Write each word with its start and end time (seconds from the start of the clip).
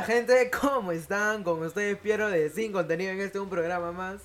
Hola 0.00 0.06
gente, 0.06 0.50
¿cómo 0.62 0.92
están? 0.92 1.44
Con 1.44 1.62
ustedes 1.62 1.98
Piero 1.98 2.30
de 2.30 2.48
Sin 2.48 2.72
Contenido 2.72 3.12
en 3.12 3.20
este 3.20 3.38
un 3.38 3.50
programa 3.50 3.92
más. 3.92 4.22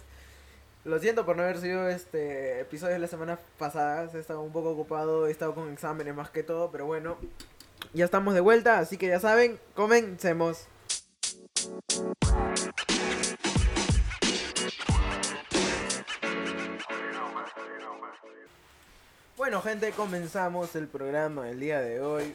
Lo 0.86 0.98
siento 1.00 1.26
por 1.26 1.36
no 1.36 1.44
haber 1.44 1.60
sido 1.60 1.90
este 1.90 2.62
episodio 2.62 2.94
de 2.94 3.00
la 3.00 3.08
semana 3.08 3.38
pasada, 3.60 4.10
he 4.14 4.18
estado 4.18 4.40
un 4.40 4.54
poco 4.54 4.70
ocupado, 4.70 5.28
he 5.28 5.32
estado 5.32 5.54
con 5.54 5.74
exámenes 5.74 6.16
más 6.16 6.30
que 6.30 6.44
todo, 6.44 6.72
pero 6.72 6.86
bueno, 6.86 7.18
ya 7.94 8.06
estamos 8.06 8.34
de 8.34 8.40
vuelta, 8.40 8.80
así 8.80 8.98
que 8.98 9.10
ya 9.10 9.20
saben, 9.20 9.60
comencemos. 9.74 10.66
Bueno 19.36 19.62
gente, 19.62 19.92
comenzamos 19.92 20.74
el 20.78 20.88
programa 20.88 21.50
el 21.50 21.60
día 21.60 21.82
de 21.82 22.00
hoy 22.00 22.34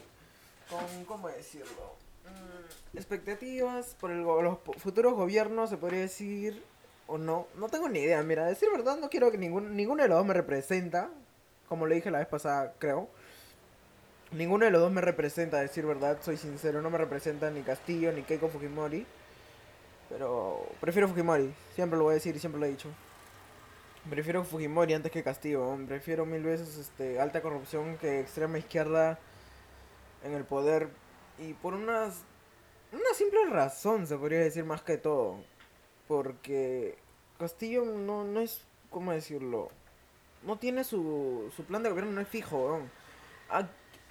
con, 0.69 1.05
¿cómo 1.05 1.27
decirlo? 1.27 1.95
Mm, 2.23 2.70
expectativas 2.93 3.95
por 3.99 4.11
el, 4.11 4.21
los 4.21 4.57
futuros 4.77 5.13
gobiernos, 5.13 5.69
se 5.69 5.77
podría 5.77 6.01
decir, 6.01 6.63
o 7.07 7.17
no. 7.17 7.47
No 7.55 7.69
tengo 7.69 7.89
ni 7.89 7.99
idea, 7.99 8.21
mira, 8.23 8.45
decir 8.45 8.69
verdad, 8.71 8.97
no 8.97 9.09
quiero 9.09 9.31
que 9.31 9.37
ningún, 9.37 9.75
ninguno 9.75 10.03
de 10.03 10.09
los 10.09 10.17
dos 10.17 10.25
me 10.25 10.33
representa, 10.33 11.09
como 11.69 11.87
le 11.87 11.95
dije 11.95 12.11
la 12.11 12.19
vez 12.19 12.27
pasada, 12.27 12.73
creo. 12.79 13.09
Ninguno 14.31 14.65
de 14.65 14.71
los 14.71 14.81
dos 14.81 14.91
me 14.91 15.01
representa, 15.01 15.59
decir 15.59 15.85
verdad, 15.85 16.19
soy 16.21 16.37
sincero, 16.37 16.81
no 16.81 16.89
me 16.89 16.97
representa 16.97 17.51
ni 17.51 17.61
Castillo 17.61 18.11
ni 18.13 18.23
Keiko 18.23 18.47
Fujimori. 18.47 19.05
Pero 20.09 20.65
prefiero 20.79 21.07
Fujimori, 21.07 21.53
siempre 21.75 21.97
lo 21.97 22.05
voy 22.05 22.11
a 22.11 22.15
decir 22.15 22.35
y 22.35 22.39
siempre 22.39 22.59
lo 22.59 22.65
he 22.65 22.69
dicho. 22.69 22.89
Prefiero 24.09 24.43
Fujimori 24.43 24.93
antes 24.93 25.11
que 25.11 25.23
Castillo, 25.23 25.77
prefiero 25.87 26.25
mil 26.25 26.43
veces 26.43 26.77
este 26.77 27.19
alta 27.19 27.41
corrupción 27.41 27.97
que 27.97 28.19
extrema 28.19 28.57
izquierda 28.57 29.19
en 30.23 30.33
el 30.33 30.43
poder 30.43 30.89
y 31.37 31.53
por 31.53 31.73
unas 31.73 32.23
una 32.91 33.13
simple 33.15 33.45
razón 33.49 34.07
se 34.07 34.17
podría 34.17 34.39
decir 34.39 34.65
más 34.65 34.81
que 34.81 34.97
todo 34.97 35.37
porque 36.07 36.97
Castillo 37.39 37.85
no, 37.85 38.23
no 38.23 38.39
es 38.41 38.65
cómo 38.89 39.11
decirlo 39.11 39.69
no 40.43 40.57
tiene 40.57 40.83
su, 40.83 41.51
su 41.55 41.63
plan 41.63 41.83
de 41.83 41.89
gobierno 41.89 42.11
no 42.11 42.21
es 42.21 42.27
fijo 42.27 42.81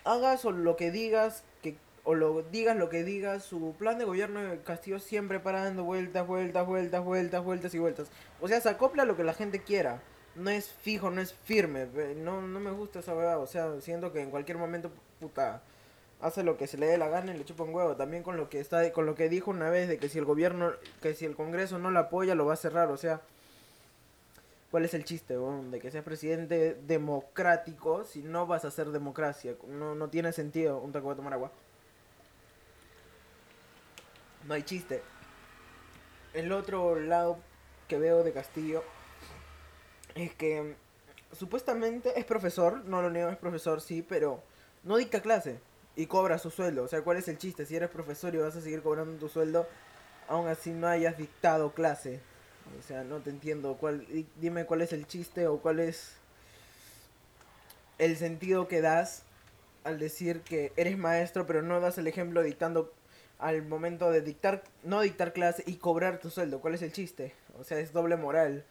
hagas 0.05 0.45
o 0.45 0.53
lo 0.53 0.77
que 0.77 0.91
digas 0.91 1.45
que 1.63 1.77
o 2.05 2.15
lo 2.15 2.43
digas 2.43 2.77
lo 2.77 2.89
que 2.89 3.05
digas 3.05 3.45
su 3.45 3.75
plan 3.79 3.99
de 3.99 4.05
gobierno 4.05 4.43
de 4.43 4.61
Castillo 4.63 4.99
siempre 4.99 5.41
para 5.41 5.65
dando 5.65 5.85
vueltas 5.85 6.27
vueltas 6.27 6.67
vueltas 6.67 7.05
vueltas 7.05 7.45
vueltas 7.45 7.75
y 7.75 7.79
vueltas. 7.79 8.09
O 8.41 8.49
sea 8.49 8.61
se 8.61 8.69
acopla 8.69 9.03
a 9.03 9.07
lo 9.07 9.17
que 9.17 9.25
la 9.25 9.35
gente 9.35 9.63
quiera. 9.63 10.01
No 10.35 10.51
es 10.51 10.71
fijo 10.71 11.11
no 11.11 11.21
es 11.21 11.35
firme 11.35 11.87
no 12.17 12.41
no 12.41 12.61
me 12.61 12.71
gusta 12.71 13.01
esa 13.01 13.15
verdad 13.15 13.41
o 13.41 13.47
sea 13.47 13.81
siento 13.81 14.13
que 14.13 14.23
en 14.23 14.31
cualquier 14.31 14.59
momento 14.59 14.91
puta 15.19 15.63
hace 16.21 16.43
lo 16.43 16.57
que 16.57 16.67
se 16.67 16.79
le 16.79 16.87
dé 16.87 16.99
la 16.99 17.09
gana 17.09 17.35
y 17.35 17.39
le 17.39 17.45
chupa 17.45 17.65
un 17.65 17.75
huevo. 17.75 17.97
También 17.97 18.23
con 18.23 18.37
lo 18.37 18.49
que 18.49 18.61
está 18.61 18.91
con 18.93 19.07
lo 19.07 19.15
que 19.15 19.29
dijo 19.29 19.51
una 19.51 19.71
vez 19.71 19.89
de 19.89 19.99
que 19.99 20.09
si 20.09 20.19
el 20.19 20.25
gobierno, 20.25 20.73
que 21.03 21.15
si 21.15 21.25
el 21.25 21.35
Congreso 21.35 21.79
no 21.79 21.91
lo 21.91 21.99
apoya, 21.99 22.35
lo 22.35 22.47
va 22.47 22.55
a 22.55 22.57
cerrar. 22.57 22.91
O 22.91 22.97
sea, 22.97 23.21
¿cuál 24.71 24.85
es 24.85 24.95
el 24.95 25.05
chiste, 25.05 25.37
De 25.37 25.81
que 25.81 25.91
seas 25.91 26.05
presidente 26.05 26.75
democrático 26.75 28.05
si 28.05 28.23
no 28.23 28.47
vas 28.47 28.65
a 28.65 28.69
hacer 28.69 28.91
democracia. 28.91 29.55
No, 29.67 29.95
no 29.95 30.09
tiene 30.09 30.33
sentido. 30.33 30.79
Un 30.79 30.93
taco 30.93 31.11
de 31.11 31.17
tomar 31.17 31.33
agua. 31.33 31.51
No 34.47 34.55
hay 34.55 34.63
chiste. 34.63 35.03
El 36.33 36.53
otro 36.53 36.99
lado 36.99 37.39
que 37.89 37.99
veo 37.99 38.23
de 38.23 38.33
Castillo 38.33 38.85
es 40.15 40.35
que 40.35 40.77
supuestamente 41.33 42.19
es 42.19 42.25
profesor, 42.25 42.85
no 42.85 43.03
lo 43.03 43.11
niego, 43.11 43.31
es 43.31 43.37
profesor, 43.37 43.81
sí, 43.81 44.03
pero 44.03 44.43
no 44.85 44.97
dicta 44.97 45.21
clase 45.21 45.61
y 46.01 46.07
cobra 46.07 46.39
su 46.39 46.51
sueldo. 46.51 46.85
O 46.85 46.89
sea, 46.89 47.03
¿cuál 47.03 47.19
es 47.19 47.29
el 47.29 47.37
chiste? 47.37 47.67
Si 47.67 47.77
eres 47.77 47.91
profesor 47.91 48.35
y 48.35 48.39
vas 48.39 48.57
a 48.57 48.63
seguir 48.63 48.81
cobrando 48.81 49.19
tu 49.19 49.29
sueldo, 49.29 49.69
aún 50.29 50.49
así 50.49 50.71
no 50.71 50.87
hayas 50.87 51.19
dictado 51.19 51.73
clase. 51.73 52.21
O 52.79 52.83
sea, 52.83 53.05
no 53.05 53.19
te 53.19 53.29
entiendo. 53.29 53.77
¿Cuál, 53.79 54.07
dime 54.37 54.65
cuál 54.65 54.81
es 54.81 54.95
el 54.95 55.07
chiste 55.07 55.47
o 55.47 55.59
cuál 55.59 55.79
es 55.79 56.13
el 57.99 58.17
sentido 58.17 58.67
que 58.67 58.81
das 58.81 59.25
al 59.85 59.99
decir 59.99 60.41
que 60.41 60.73
eres 60.77 60.97
maestro, 60.97 61.47
pero 61.47 61.61
no 61.61 61.81
das 61.81 61.99
el 61.99 62.07
ejemplo 62.07 62.43
dictando 62.43 62.95
al 63.39 63.63
momento 63.63 64.11
de 64.11 64.23
dictar, 64.23 64.63
no 64.83 65.03
dictar 65.03 65.35
clase 65.35 65.65
y 65.67 65.77
cobrar 65.77 66.19
tu 66.19 66.31
sueldo. 66.31 66.61
¿Cuál 66.63 66.75
es 66.75 66.83
el 66.83 66.93
chiste? 66.93 67.35
O 67.59 67.65
sea, 67.65 67.79
es 67.79 67.93
doble 67.93 68.17
moral. 68.17 68.65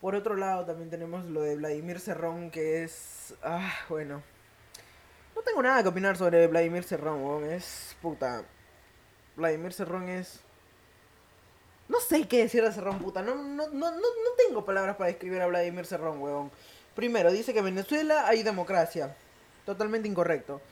Por 0.00 0.14
otro 0.14 0.36
lado, 0.36 0.64
también 0.64 0.88
tenemos 0.88 1.26
lo 1.26 1.42
de 1.42 1.54
Vladimir 1.56 2.00
Cerrón, 2.00 2.50
que 2.50 2.82
es... 2.82 3.34
Ah, 3.42 3.72
bueno. 3.90 4.22
Tengo 5.52 5.64
nada 5.64 5.82
que 5.82 5.90
opinar 5.90 6.16
sobre 6.16 6.46
Vladimir 6.46 6.82
Serrón, 6.82 7.44
Es 7.44 7.94
puta. 8.00 8.42
Vladimir 9.36 9.74
Serrón 9.74 10.08
es. 10.08 10.40
No 11.90 12.00
sé 12.00 12.26
qué 12.26 12.38
decir 12.38 12.64
de 12.64 12.72
Serrón, 12.72 13.00
puta. 13.00 13.20
No, 13.20 13.34
no, 13.34 13.68
no, 13.68 13.90
no, 13.90 14.08
tengo 14.48 14.64
palabras 14.64 14.96
para 14.96 15.08
describir 15.08 15.42
a 15.42 15.46
Vladimir 15.46 15.84
Serrón, 15.84 16.22
weón. 16.22 16.50
Primero, 16.96 17.30
dice 17.30 17.52
que 17.52 17.58
en 17.58 17.66
Venezuela 17.66 18.26
hay 18.28 18.42
democracia. 18.42 19.14
Totalmente 19.66 20.08
incorrecto. 20.08 20.62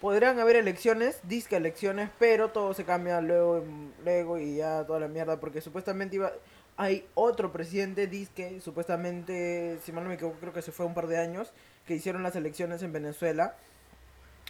Podrán 0.00 0.40
haber 0.40 0.56
elecciones, 0.56 1.18
disque 1.24 1.56
elecciones, 1.56 2.08
pero 2.18 2.48
todo 2.48 2.72
se 2.72 2.84
cambia 2.86 3.20
luego, 3.20 3.62
luego 4.02 4.38
y 4.38 4.56
ya 4.56 4.86
toda 4.86 4.98
la 4.98 5.08
mierda. 5.08 5.38
Porque 5.38 5.60
supuestamente 5.60 6.16
iba. 6.16 6.32
Hay 6.78 7.06
otro 7.14 7.52
presidente, 7.52 8.06
disque, 8.06 8.62
supuestamente, 8.62 9.78
si 9.84 9.92
mal 9.92 10.04
no 10.04 10.08
me 10.08 10.14
equivoco, 10.14 10.38
creo 10.40 10.54
que 10.54 10.62
se 10.62 10.72
fue 10.72 10.86
un 10.86 10.94
par 10.94 11.06
de 11.06 11.18
años, 11.18 11.52
que 11.86 11.94
hicieron 11.94 12.22
las 12.22 12.34
elecciones 12.34 12.82
en 12.82 12.94
Venezuela 12.94 13.56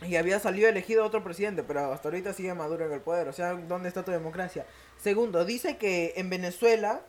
y 0.02 0.16
había 0.16 0.38
salido 0.38 0.68
elegido 0.68 1.04
otro 1.04 1.24
presidente, 1.24 1.62
pero 1.62 1.92
hasta 1.92 2.08
ahorita 2.08 2.34
sigue 2.34 2.52
Maduro 2.52 2.84
en 2.84 2.92
el 2.92 3.00
poder. 3.00 3.28
O 3.28 3.32
sea, 3.32 3.54
¿dónde 3.54 3.88
está 3.88 4.04
tu 4.04 4.10
democracia? 4.10 4.66
Segundo, 4.98 5.44
dice 5.44 5.78
que 5.78 6.12
en 6.16 6.28
Venezuela, 6.28 7.00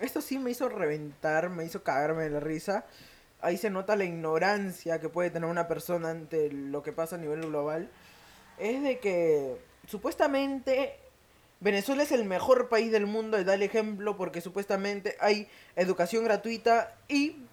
esto 0.00 0.20
sí 0.20 0.38
me 0.38 0.50
hizo 0.50 0.68
reventar, 0.68 1.48
me 1.48 1.64
hizo 1.64 1.82
cagarme 1.82 2.24
de 2.24 2.30
la 2.30 2.40
risa. 2.40 2.84
Ahí 3.40 3.56
se 3.56 3.70
nota 3.70 3.96
la 3.96 4.04
ignorancia 4.04 5.00
que 5.00 5.08
puede 5.08 5.30
tener 5.30 5.48
una 5.48 5.66
persona 5.66 6.10
ante 6.10 6.50
lo 6.50 6.82
que 6.82 6.92
pasa 6.92 7.16
a 7.16 7.18
nivel 7.18 7.40
global. 7.40 7.88
Es 8.58 8.82
de 8.82 8.98
que 8.98 9.56
supuestamente 9.86 10.96
Venezuela 11.60 12.02
es 12.02 12.12
el 12.12 12.24
mejor 12.24 12.68
país 12.68 12.92
del 12.92 13.06
mundo 13.06 13.40
y 13.40 13.44
da 13.44 13.54
el 13.54 13.62
ejemplo 13.62 14.16
porque 14.18 14.42
supuestamente 14.42 15.16
hay 15.20 15.48
educación 15.74 16.24
gratuita 16.24 16.94
y 17.08 17.45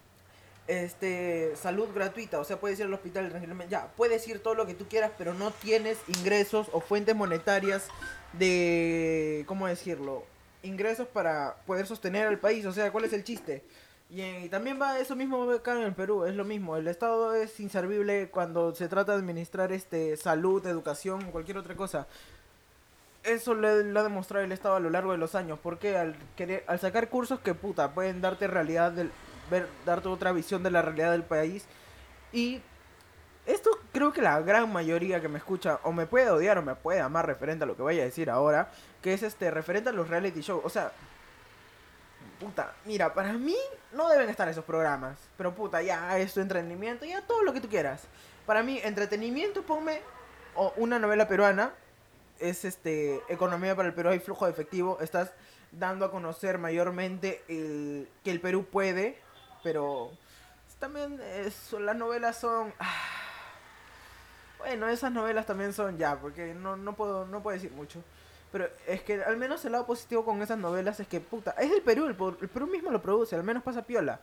este 0.66 1.54
salud 1.56 1.88
gratuita, 1.94 2.38
o 2.40 2.44
sea, 2.44 2.58
puedes 2.58 2.78
ir 2.78 2.86
al 2.86 2.94
hospital 2.94 3.28
tranquilamente, 3.28 3.70
ya, 3.70 3.88
puedes 3.96 4.26
ir 4.28 4.42
todo 4.42 4.54
lo 4.54 4.66
que 4.66 4.74
tú 4.74 4.86
quieras, 4.88 5.12
pero 5.18 5.34
no 5.34 5.50
tienes 5.50 5.98
ingresos 6.08 6.68
o 6.72 6.80
fuentes 6.80 7.14
monetarias 7.14 7.88
de, 8.32 9.44
¿cómo 9.46 9.66
decirlo? 9.66 10.24
Ingresos 10.62 11.06
para 11.06 11.56
poder 11.66 11.86
sostener 11.86 12.26
al 12.26 12.38
país, 12.38 12.64
o 12.64 12.72
sea, 12.72 12.90
¿cuál 12.92 13.04
es 13.04 13.12
el 13.12 13.24
chiste? 13.24 13.62
Y, 14.08 14.48
también 14.48 14.80
va 14.80 14.98
eso 14.98 15.16
mismo 15.16 15.50
acá 15.50 15.72
en 15.72 15.82
el 15.82 15.92
Perú, 15.92 16.24
es 16.24 16.34
lo 16.34 16.44
mismo, 16.44 16.76
el 16.76 16.88
Estado 16.88 17.34
es 17.34 17.60
inservible 17.60 18.30
cuando 18.30 18.74
se 18.74 18.88
trata 18.88 19.12
de 19.12 19.18
administrar 19.18 19.70
este 19.72 20.16
salud, 20.16 20.66
educación, 20.66 21.30
cualquier 21.30 21.58
otra 21.58 21.74
cosa. 21.74 22.06
Eso 23.22 23.54
lo 23.54 23.68
ha 23.68 24.02
demostrado 24.02 24.44
el 24.44 24.52
Estado 24.52 24.76
a 24.76 24.80
lo 24.80 24.90
largo 24.90 25.12
de 25.12 25.18
los 25.18 25.34
años, 25.34 25.58
porque 25.62 25.96
al, 25.96 26.14
querer, 26.36 26.62
al 26.66 26.78
sacar 26.78 27.08
cursos 27.08 27.40
que 27.40 27.54
puta 27.54 27.92
pueden 27.94 28.20
darte 28.20 28.46
realidad 28.46 28.92
del, 28.92 29.10
ver, 29.50 29.68
darte 29.84 30.08
otra 30.08 30.32
visión 30.32 30.62
de 30.62 30.70
la 30.70 30.82
realidad 30.82 31.12
del 31.12 31.24
país. 31.24 31.66
Y 32.32 32.60
esto 33.46 33.70
creo 33.92 34.12
que 34.12 34.22
la 34.22 34.40
gran 34.40 34.72
mayoría 34.72 35.20
que 35.20 35.28
me 35.28 35.38
escucha 35.38 35.78
o 35.82 35.92
me 35.92 36.06
puede 36.06 36.30
odiar 36.30 36.58
o 36.58 36.62
me 36.62 36.74
puede 36.74 37.00
amar 37.00 37.26
referente 37.26 37.64
a 37.64 37.66
lo 37.66 37.76
que 37.76 37.82
vaya 37.82 38.02
a 38.02 38.06
decir 38.06 38.30
ahora, 38.30 38.70
que 39.02 39.14
es 39.14 39.22
este 39.22 39.50
referente 39.50 39.90
a 39.90 39.92
los 39.92 40.08
reality 40.08 40.40
shows. 40.40 40.64
O 40.64 40.70
sea, 40.70 40.92
puta, 42.40 42.74
mira, 42.84 43.12
para 43.12 43.32
mí 43.34 43.56
no 43.92 44.08
deben 44.08 44.28
estar 44.28 44.48
esos 44.48 44.64
programas, 44.64 45.18
pero 45.36 45.54
puta, 45.54 45.82
ya 45.82 46.18
es 46.18 46.32
tu 46.34 46.40
entretenimiento, 46.40 47.04
ya 47.04 47.22
todo 47.22 47.42
lo 47.42 47.52
que 47.52 47.60
tú 47.60 47.68
quieras. 47.68 48.02
Para 48.46 48.62
mí, 48.62 48.80
entretenimiento, 48.82 49.62
ponme 49.62 50.00
o 50.54 50.72
una 50.76 50.98
novela 50.98 51.28
peruana, 51.28 51.72
es 52.38 52.64
este 52.64 53.22
economía 53.28 53.76
para 53.76 53.88
el 53.88 53.94
Perú, 53.94 54.10
hay 54.10 54.18
flujo 54.20 54.46
de 54.46 54.52
efectivo, 54.52 54.98
estás 55.00 55.32
dando 55.72 56.04
a 56.04 56.10
conocer 56.10 56.58
mayormente 56.58 57.42
el, 57.48 58.08
que 58.22 58.30
el 58.30 58.40
Perú 58.40 58.66
puede 58.70 59.18
pero 59.64 60.12
también 60.78 61.18
las 61.80 61.96
novelas 61.96 62.38
son... 62.38 62.72
Ah, 62.78 62.92
bueno, 64.58 64.88
esas 64.88 65.10
novelas 65.10 65.46
también 65.46 65.72
son 65.72 65.98
ya, 65.98 66.20
porque 66.20 66.54
no, 66.54 66.76
no, 66.76 66.94
puedo, 66.94 67.26
no 67.26 67.42
puedo 67.42 67.54
decir 67.54 67.72
mucho. 67.72 68.02
Pero 68.52 68.68
es 68.86 69.02
que 69.02 69.24
al 69.24 69.36
menos 69.36 69.64
el 69.64 69.72
lado 69.72 69.86
positivo 69.86 70.24
con 70.24 70.40
esas 70.40 70.58
novelas 70.58 71.00
es 71.00 71.08
que, 71.08 71.20
puta, 71.20 71.50
es 71.58 71.72
el 71.72 71.82
Perú, 71.82 72.06
el, 72.06 72.14
Perú 72.14 72.66
mismo 72.68 72.90
lo 72.90 73.02
produce, 73.02 73.34
al 73.34 73.42
menos 73.42 73.62
pasa 73.64 73.82
piola. 73.82 74.20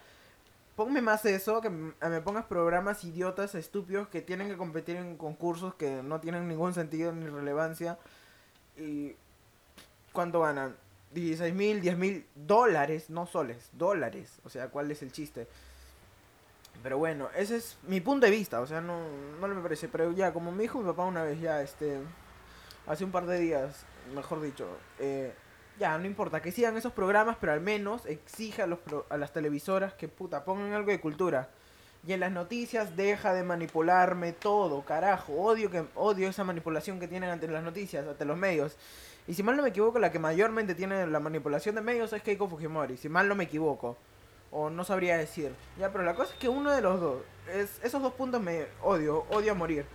Ponme 0.76 1.02
más 1.02 1.26
eso, 1.26 1.60
que 1.60 1.70
me 1.70 2.22
pongas 2.22 2.46
programas 2.46 3.04
idiotas, 3.04 3.56
estúpidos, 3.56 4.08
que 4.08 4.22
tienen 4.22 4.48
que 4.48 4.56
competir 4.56 4.96
en 4.96 5.18
concursos 5.18 5.76
que 5.76 6.02
no 6.02 6.22
tienen 6.22 6.48
ningún 6.48 6.74
sentido 6.74 7.12
ni 7.12 7.28
relevancia. 7.28 7.98
Y... 8.78 9.16
¿Cuánto 10.14 10.42
ganan? 10.42 10.76
16 11.14 11.54
mil, 11.54 11.82
10 11.82 11.98
mil 11.98 12.26
dólares, 12.36 13.10
no 13.10 13.26
soles, 13.28 13.70
dólares. 13.74 14.40
O 14.44 14.50
sea, 14.50 14.70
¿cuál 14.70 14.90
es 14.92 15.02
el 15.02 15.12
chiste? 15.12 15.48
Pero 16.84 16.98
bueno, 16.98 17.30
ese 17.36 17.58
es 17.58 17.78
mi 17.84 18.02
punto 18.02 18.26
de 18.26 18.32
vista, 18.32 18.60
o 18.62 18.66
sea, 18.68 18.82
no, 18.82 18.98
no 19.40 19.48
me 19.48 19.62
parece. 19.62 19.88
Pero 19.88 20.12
ya, 20.12 20.34
como 20.34 20.52
me 20.52 20.64
dijo 20.64 20.80
mi 20.80 20.86
papá 20.86 21.04
una 21.06 21.24
vez, 21.24 21.40
ya, 21.40 21.62
este, 21.62 22.00
hace 22.88 23.04
un 23.04 23.12
par 23.12 23.26
de 23.28 23.40
días, 23.40 23.86
mejor 24.16 24.42
dicho, 24.42 24.68
eh, 25.00 25.34
ya, 25.80 25.98
no 25.98 26.06
importa 26.06 26.42
que 26.42 26.52
sigan 26.52 26.76
esos 26.78 26.92
programas, 26.94 27.38
pero 27.40 27.54
al 27.54 27.62
menos 27.62 28.06
exija 28.06 28.64
a, 28.64 28.68
los 28.68 28.80
pro- 28.80 29.06
a 29.10 29.18
las 29.18 29.32
televisoras 29.34 29.94
que 29.94 30.08
puta 30.08 30.44
pongan 30.44 30.74
algo 30.74 30.92
de 30.92 31.00
cultura. 31.00 31.50
Y 32.08 32.14
en 32.14 32.20
las 32.20 32.32
noticias 32.32 32.96
deja 32.96 33.32
de 33.34 33.44
manipularme 33.44 34.32
todo, 34.34 34.82
carajo. 34.84 35.34
Odio 35.34 35.70
que 35.70 35.84
odio 35.94 36.30
esa 36.30 36.44
manipulación 36.44 37.00
que 37.00 37.08
tienen 37.08 37.30
ante 37.30 37.48
las 37.48 37.64
noticias, 37.64 38.08
ante 38.08 38.26
los 38.26 38.38
medios. 38.38 38.76
Y 39.32 39.34
si 39.34 39.44
mal 39.44 39.56
no 39.56 39.64
me 39.64 39.70
equivoco, 39.70 39.98
la 39.98 40.12
que 40.12 40.20
mayormente 40.20 40.76
tiene 40.76 41.08
la 41.08 41.22
manipulación 41.22 41.76
de 41.76 41.82
medios 41.82 42.12
es 42.12 42.22
Keiko 42.22 42.50
Fujimori, 42.50 42.98
si 42.98 43.08
mal 43.08 43.30
no 43.30 43.36
me 43.36 43.46
equivoco. 43.46 43.96
O 44.52 44.70
no 44.70 44.84
sabría 44.84 45.16
decir. 45.16 45.54
Ya, 45.80 45.90
pero 45.90 46.04
la 46.04 46.16
cosa 46.16 46.34
es 46.34 46.38
que 46.38 46.50
uno 46.50 46.70
de 46.70 46.82
los 46.82 47.00
dos, 47.00 47.22
es, 47.50 47.80
esos 47.82 48.02
dos 48.02 48.12
puntos 48.12 48.42
me 48.42 48.66
odio, 48.82 49.26
odio 49.30 49.54
a 49.54 49.56
morir. 49.56 49.86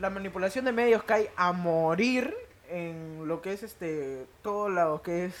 La 0.00 0.10
manipulación 0.10 0.64
de 0.64 0.72
medios 0.72 1.04
cae 1.04 1.30
a 1.36 1.52
morir 1.52 2.34
en 2.68 3.28
lo 3.28 3.40
que 3.40 3.52
es 3.52 3.62
este, 3.62 4.26
todo 4.42 4.68
lo 4.68 5.02
que 5.02 5.26
es 5.26 5.34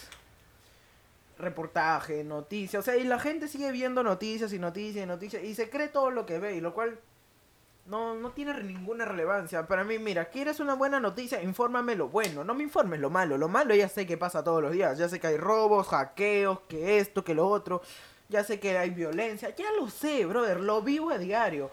reportaje, 1.36 2.22
noticias, 2.22 2.78
o 2.78 2.84
sea, 2.84 2.96
y 2.96 3.02
la 3.02 3.18
gente 3.18 3.48
sigue 3.48 3.72
viendo 3.72 4.04
noticias 4.04 4.52
y 4.52 4.60
noticias 4.60 5.02
y 5.02 5.08
noticias 5.08 5.42
y 5.42 5.56
se 5.56 5.68
cree 5.70 5.88
todo 5.88 6.12
lo 6.12 6.24
que 6.24 6.38
ve, 6.38 6.54
y 6.54 6.60
lo 6.60 6.72
cual 6.72 7.00
no, 7.86 8.14
no 8.14 8.30
tiene 8.30 8.62
ninguna 8.62 9.04
relevancia. 9.04 9.66
Para 9.66 9.84
mí, 9.84 9.98
mira, 9.98 10.26
¿quieres 10.26 10.60
una 10.60 10.74
buena 10.74 11.00
noticia? 11.00 11.42
Infórmame 11.42 11.96
lo 11.96 12.08
bueno, 12.08 12.44
no 12.44 12.54
me 12.54 12.62
informes 12.62 13.00
lo 13.00 13.10
malo. 13.10 13.36
Lo 13.36 13.48
malo 13.48 13.74
ya 13.74 13.88
sé 13.88 14.06
que 14.06 14.16
pasa 14.16 14.44
todos 14.44 14.62
los 14.62 14.72
días, 14.72 14.98
ya 14.98 15.08
sé 15.08 15.18
que 15.18 15.26
hay 15.26 15.36
robos, 15.36 15.88
hackeos, 15.88 16.60
que 16.68 16.98
esto, 16.98 17.24
que 17.24 17.34
lo 17.34 17.48
otro, 17.48 17.82
ya 18.28 18.44
sé 18.44 18.60
que 18.60 18.78
hay 18.78 18.90
violencia, 18.90 19.54
ya 19.56 19.72
lo 19.72 19.90
sé, 19.90 20.24
brother, 20.26 20.60
lo 20.60 20.82
vivo 20.82 21.10
a 21.10 21.18
diario. 21.18 21.70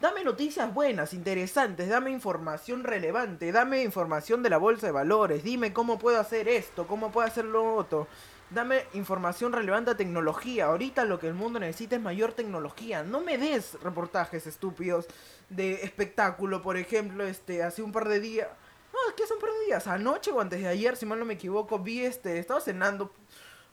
Dame 0.00 0.24
noticias 0.24 0.74
buenas, 0.74 1.14
interesantes, 1.14 1.88
dame 1.88 2.10
información 2.10 2.82
relevante, 2.82 3.52
dame 3.52 3.84
información 3.84 4.42
de 4.42 4.50
la 4.50 4.58
bolsa 4.58 4.86
de 4.86 4.92
valores, 4.92 5.44
dime 5.44 5.72
cómo 5.72 5.98
puedo 5.98 6.18
hacer 6.18 6.48
esto, 6.48 6.88
cómo 6.88 7.12
puedo 7.12 7.28
hacer 7.28 7.44
lo 7.44 7.76
otro. 7.76 8.08
Dame 8.54 8.84
información 8.94 9.52
relevante 9.52 9.92
a 9.92 9.96
tecnología. 9.96 10.66
Ahorita 10.66 11.04
lo 11.04 11.18
que 11.18 11.26
el 11.28 11.34
mundo 11.34 11.58
necesita 11.58 11.96
es 11.96 12.02
mayor 12.02 12.32
tecnología. 12.32 13.02
No 13.02 13.20
me 13.20 13.38
des 13.38 13.80
reportajes 13.82 14.46
estúpidos 14.46 15.06
de 15.48 15.74
espectáculo, 15.84 16.60
por 16.60 16.76
ejemplo, 16.76 17.24
este, 17.24 17.62
hace 17.62 17.82
un 17.82 17.92
par 17.92 18.08
de 18.08 18.20
días. 18.20 18.48
No, 18.92 19.14
que 19.16 19.22
hace 19.24 19.32
un 19.34 19.40
par 19.40 19.50
de 19.50 19.64
días, 19.66 19.86
anoche 19.86 20.30
o 20.32 20.40
antes 20.40 20.60
de 20.60 20.68
ayer, 20.68 20.96
si 20.96 21.06
mal 21.06 21.18
no 21.18 21.24
me 21.24 21.34
equivoco, 21.34 21.78
vi 21.78 22.04
este, 22.04 22.38
estaba 22.38 22.60
cenando 22.60 23.10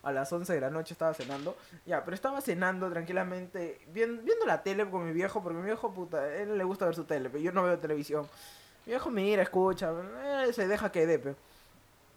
a 0.01 0.13
las 0.13 0.31
11 0.31 0.53
de 0.53 0.61
la 0.61 0.69
noche 0.69 0.93
estaba 0.93 1.13
cenando. 1.13 1.57
Ya, 1.85 2.05
pero 2.05 2.15
estaba 2.15 2.39
cenando 2.39 2.89
tranquilamente, 2.89 3.81
vien- 3.93 4.23
viendo 4.23 4.45
la 4.45 4.63
tele 4.63 4.89
con 4.89 5.05
mi 5.05 5.11
viejo, 5.11 5.43
porque 5.43 5.57
mi 5.59 5.65
viejo, 5.65 5.93
puta, 5.93 6.33
él 6.37 6.57
le 6.57 6.63
gusta 6.63 6.85
ver 6.85 6.95
su 6.95 7.03
tele, 7.03 7.29
pero 7.29 7.43
yo 7.43 7.51
no 7.51 7.63
veo 7.63 7.77
televisión. 7.79 8.29
Mi 8.85 8.91
viejo 8.93 9.09
mira, 9.09 9.43
escucha, 9.43 9.91
eh, 10.47 10.53
se 10.53 10.69
deja 10.69 10.89
que 10.89 11.05
dé, 11.05 11.19
pe. 11.19 11.35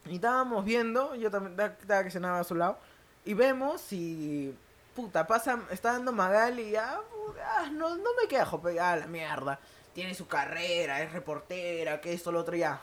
Y 0.06 0.16
estábamos 0.16 0.64
viendo, 0.64 1.14
yo 1.14 1.30
también 1.30 1.56
ta- 1.56 1.76
estaba 1.80 2.02
que 2.04 2.10
cenaba 2.10 2.40
a 2.40 2.44
su 2.44 2.54
lado, 2.54 2.78
y 3.24 3.34
vemos 3.34 3.92
y... 3.92 4.54
Puta, 4.96 5.26
pasa, 5.26 5.58
está 5.70 5.92
dando 5.92 6.12
Magali 6.12 6.72
ya, 6.72 7.00
ah, 7.46 7.70
no, 7.72 7.96
no 7.96 8.10
me 8.20 8.28
quejo, 8.28 8.60
pe, 8.60 8.78
ah, 8.78 8.94
la 8.96 9.06
mierda. 9.06 9.58
Tiene 9.94 10.14
su 10.14 10.26
carrera, 10.26 11.00
es 11.02 11.12
reportera, 11.12 11.98
que 12.00 12.12
esto, 12.12 12.30
lo 12.30 12.40
otro, 12.40 12.56
ya. 12.56 12.78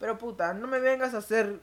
Pero 0.00 0.18
puta, 0.18 0.54
no 0.54 0.66
me 0.66 0.80
vengas 0.80 1.14
a 1.14 1.18
hacer 1.18 1.60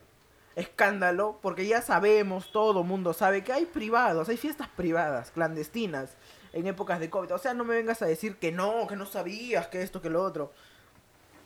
escándalo, 0.54 1.38
porque 1.42 1.66
ya 1.66 1.82
sabemos, 1.82 2.50
todo 2.50 2.82
mundo 2.82 3.12
sabe 3.12 3.44
que 3.44 3.52
hay 3.52 3.66
privados, 3.66 4.30
hay 4.30 4.38
fiestas 4.38 4.68
privadas, 4.68 5.30
clandestinas, 5.32 6.16
en 6.54 6.66
épocas 6.66 6.98
de 6.98 7.10
COVID. 7.10 7.34
O 7.34 7.38
sea, 7.38 7.52
no 7.52 7.64
me 7.64 7.74
vengas 7.74 8.00
a 8.00 8.06
decir 8.06 8.36
que 8.36 8.52
no, 8.52 8.86
que 8.86 8.96
no 8.96 9.04
sabías, 9.04 9.68
que 9.68 9.82
esto, 9.82 10.00
que 10.00 10.08
lo 10.08 10.22
otro. 10.22 10.50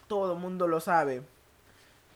Todo 0.06 0.37
mundo 0.37 0.69
lo 0.69 0.79
sabe. 0.81 1.23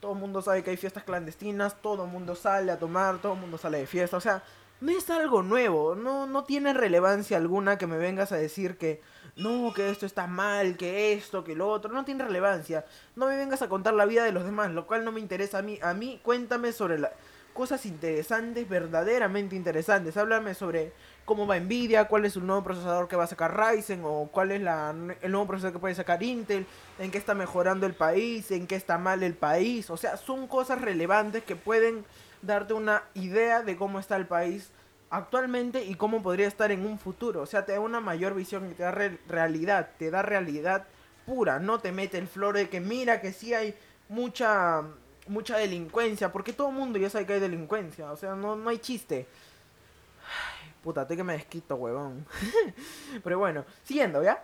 Todo 0.04 0.14
mundo 0.14 0.42
sabe 0.42 0.62
que 0.62 0.68
hay 0.68 0.76
fiestas 0.76 1.02
clandestinas, 1.02 1.80
todo 1.80 2.04
mundo 2.04 2.34
sale 2.34 2.70
a 2.70 2.78
tomar, 2.78 3.22
todo 3.22 3.36
mundo 3.36 3.56
sale 3.56 3.78
de 3.78 3.86
fiesta. 3.86 4.18
O 4.18 4.20
sea, 4.20 4.42
no 4.82 4.92
es 4.92 5.08
algo 5.08 5.42
nuevo, 5.42 5.94
no, 5.94 6.26
no 6.26 6.44
tiene 6.44 6.74
relevancia 6.74 7.38
alguna 7.38 7.78
que 7.78 7.86
me 7.86 7.96
vengas 7.96 8.30
a 8.30 8.36
decir 8.36 8.76
que 8.76 9.00
no, 9.36 9.72
que 9.72 9.88
esto 9.88 10.04
está 10.04 10.26
mal, 10.26 10.76
que 10.76 11.14
esto, 11.14 11.42
que 11.42 11.56
lo 11.56 11.70
otro, 11.70 11.90
no 11.90 12.04
tiene 12.04 12.22
relevancia. 12.22 12.84
No 13.16 13.28
me 13.28 13.36
vengas 13.38 13.62
a 13.62 13.70
contar 13.70 13.94
la 13.94 14.04
vida 14.04 14.24
de 14.24 14.32
los 14.32 14.44
demás, 14.44 14.70
lo 14.72 14.86
cual 14.86 15.06
no 15.06 15.10
me 15.10 15.20
interesa 15.20 15.60
a 15.60 15.62
mí. 15.62 15.78
A 15.80 15.94
mí 15.94 16.20
cuéntame 16.22 16.72
sobre 16.72 16.98
las 16.98 17.12
cosas 17.54 17.86
interesantes, 17.86 18.68
verdaderamente 18.68 19.56
interesantes. 19.56 20.16
Háblame 20.18 20.52
sobre 20.54 20.92
cómo 21.24 21.46
va 21.46 21.58
Nvidia, 21.58 22.06
cuál 22.06 22.26
es 22.26 22.36
el 22.36 22.46
nuevo 22.46 22.62
procesador 22.62 23.08
que 23.08 23.16
va 23.16 23.24
a 23.24 23.28
sacar 23.28 23.56
Ryzen 23.56 24.02
o 24.04 24.28
cuál 24.30 24.52
es 24.52 24.60
la, 24.60 24.94
el 25.22 25.32
nuevo 25.32 25.46
procesador 25.46 25.72
que 25.72 25.78
puede 25.78 25.94
sacar 25.94 26.22
Intel, 26.22 26.66
en 26.98 27.10
qué 27.10 27.16
está 27.16 27.34
mejorando 27.34 27.86
el 27.86 27.94
país, 27.94 28.50
en 28.50 28.66
qué 28.66 28.74
está 28.76 28.98
mal 28.98 29.22
el 29.22 29.34
país. 29.34 29.88
O 29.88 29.96
sea, 29.96 30.18
son 30.18 30.46
cosas 30.48 30.80
relevantes 30.80 31.44
que 31.44 31.56
pueden 31.56 32.04
darte 32.42 32.74
una 32.74 33.04
idea 33.14 33.62
de 33.62 33.76
cómo 33.76 33.98
está 33.98 34.16
el 34.16 34.26
país 34.26 34.70
actualmente 35.08 35.84
y 35.84 35.94
cómo 35.94 36.22
podría 36.22 36.48
estar 36.48 36.72
en 36.72 36.84
un 36.84 36.98
futuro. 36.98 37.40
O 37.40 37.46
sea, 37.46 37.64
te 37.64 37.72
da 37.72 37.80
una 37.80 38.00
mayor 38.00 38.34
visión 38.34 38.68
y 38.70 38.74
te 38.74 38.82
da 38.82 38.90
re- 38.90 39.18
realidad, 39.28 39.90
te 39.96 40.10
da 40.10 40.22
realidad 40.22 40.86
pura. 41.24 41.60
No 41.60 41.78
te 41.78 41.92
mete 41.92 42.18
el 42.18 42.26
flor 42.26 42.56
de 42.56 42.68
que 42.68 42.80
mira 42.80 43.20
que 43.20 43.32
sí 43.32 43.54
hay 43.54 43.74
mucha 44.08 44.82
mucha 45.26 45.56
delincuencia, 45.56 46.32
porque 46.32 46.52
todo 46.52 46.68
el 46.68 46.74
mundo 46.74 46.98
ya 46.98 47.10
sabe 47.10 47.26
que 47.26 47.34
hay 47.34 47.40
delincuencia. 47.40 48.10
O 48.12 48.16
sea, 48.16 48.34
no, 48.34 48.56
no 48.56 48.70
hay 48.70 48.78
chiste. 48.78 49.26
Puta, 50.82 51.02
estoy 51.02 51.16
que 51.16 51.24
me 51.24 51.32
desquito, 51.34 51.76
huevón. 51.76 52.26
Pero 53.24 53.38
bueno, 53.38 53.64
siguiendo, 53.84 54.22
¿ya? 54.22 54.42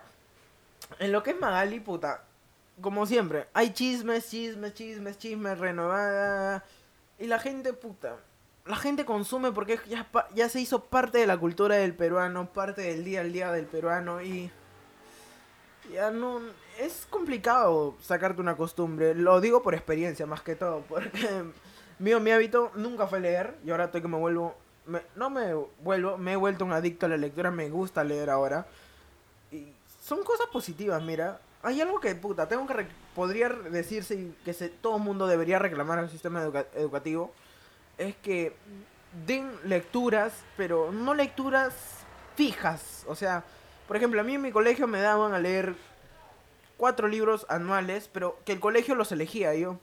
En 0.99 1.11
lo 1.11 1.21
que 1.23 1.31
es 1.31 1.39
Magali, 1.39 1.79
puta, 1.79 2.23
como 2.81 3.05
siempre, 3.05 3.47
hay 3.53 3.73
chismes, 3.73 4.29
chismes, 4.29 4.73
chismes, 4.73 5.17
chismes, 5.17 5.59
renovada. 5.59 6.65
Y 7.19 7.27
la 7.27 7.37
gente, 7.37 7.73
puta, 7.73 8.17
la 8.65 8.75
gente 8.75 9.05
consume 9.05 9.51
porque 9.51 9.79
ya, 9.87 10.07
ya 10.33 10.49
se 10.49 10.59
hizo 10.59 10.85
parte 10.85 11.19
de 11.19 11.27
la 11.27 11.37
cultura 11.37 11.75
del 11.75 11.93
peruano, 11.93 12.51
parte 12.51 12.81
del 12.81 13.03
día 13.03 13.21
al 13.21 13.31
día 13.31 13.51
del 13.51 13.65
peruano 13.65 14.21
y 14.21 14.51
ya 15.91 16.11
no 16.11 16.41
es 16.85 17.07
complicado 17.09 17.95
sacarte 18.01 18.41
una 18.41 18.55
costumbre. 18.55 19.13
Lo 19.15 19.39
digo 19.41 19.61
por 19.61 19.73
experiencia 19.73 20.25
más 20.25 20.41
que 20.41 20.55
todo, 20.55 20.83
porque 20.87 21.43
mío 21.99 22.19
mi 22.19 22.31
hábito 22.31 22.71
nunca 22.75 23.07
fue 23.07 23.19
leer 23.19 23.55
y 23.65 23.71
ahora 23.71 23.85
estoy 23.85 24.01
que 24.01 24.07
me 24.07 24.17
vuelvo 24.17 24.55
no 25.15 25.29
me 25.29 25.53
vuelvo, 25.83 26.17
me 26.17 26.33
he 26.33 26.35
vuelto 26.35 26.65
un 26.65 26.73
adicto 26.73 27.05
a 27.05 27.09
la 27.09 27.17
lectura, 27.17 27.51
me 27.51 27.69
gusta 27.69 28.03
leer 28.03 28.29
ahora. 28.29 28.65
Y 29.51 29.71
son 30.03 30.23
cosas 30.23 30.47
positivas, 30.47 31.01
mira. 31.03 31.39
Hay 31.61 31.79
algo 31.79 31.99
que, 31.99 32.15
puta, 32.15 32.47
tengo 32.47 32.65
que... 32.65 32.87
podría 33.15 33.49
decirse 33.49 34.31
que 34.43 34.53
se, 34.53 34.69
todo 34.69 34.97
el 34.97 35.03
mundo 35.03 35.27
debería 35.27 35.59
reclamar 35.59 35.99
al 35.99 36.09
sistema 36.09 36.41
educa- 36.43 36.65
educativo. 36.73 37.31
Es 37.99 38.15
que 38.17 38.55
den 39.27 39.51
lecturas, 39.65 40.33
pero 40.57 40.91
no 40.91 41.13
lecturas 41.13 41.73
fijas. 42.35 43.05
O 43.07 43.15
sea, 43.15 43.43
por 43.87 43.97
ejemplo, 43.97 44.19
a 44.19 44.23
mí 44.23 44.33
en 44.33 44.41
mi 44.41 44.51
colegio 44.51 44.87
me 44.87 44.99
daban 44.99 45.33
a 45.33 45.39
leer 45.39 45.75
cuatro 46.81 47.07
libros 47.07 47.45
anuales, 47.47 48.09
pero 48.11 48.39
que 48.43 48.53
el 48.53 48.59
colegio 48.59 48.95
los 48.95 49.11
elegía 49.11 49.53
yo. 49.53 49.77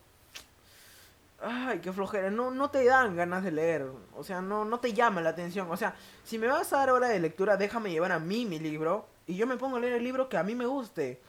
Ay, 1.41 1.79
qué 1.79 1.93
flojera. 1.93 2.29
No, 2.29 2.51
no 2.51 2.71
te 2.73 2.85
dan 2.85 3.15
ganas 3.15 3.45
de 3.45 3.53
leer. 3.53 3.87
O 4.17 4.25
sea, 4.25 4.41
no, 4.41 4.65
no 4.65 4.81
te 4.81 4.93
llama 4.93 5.21
la 5.21 5.31
atención. 5.31 5.71
O 5.71 5.77
sea, 5.77 5.95
si 6.25 6.39
me 6.39 6.49
vas 6.49 6.73
a 6.73 6.79
dar 6.79 6.91
hora 6.91 7.07
de 7.07 7.21
lectura, 7.21 7.57
déjame 7.57 7.93
llevar 7.93 8.11
a 8.11 8.19
mí 8.19 8.47
mi 8.47 8.59
libro. 8.59 9.07
Y 9.29 9.37
yo 9.37 9.47
me 9.47 9.57
pongo 9.57 9.77
a 9.77 9.81
leer 9.81 9.93
el 9.93 10.03
libro 10.03 10.29
que 10.29 10.39
a 10.39 10.43
mí 10.43 10.57
me 10.57 10.67
guste. 10.67 11.21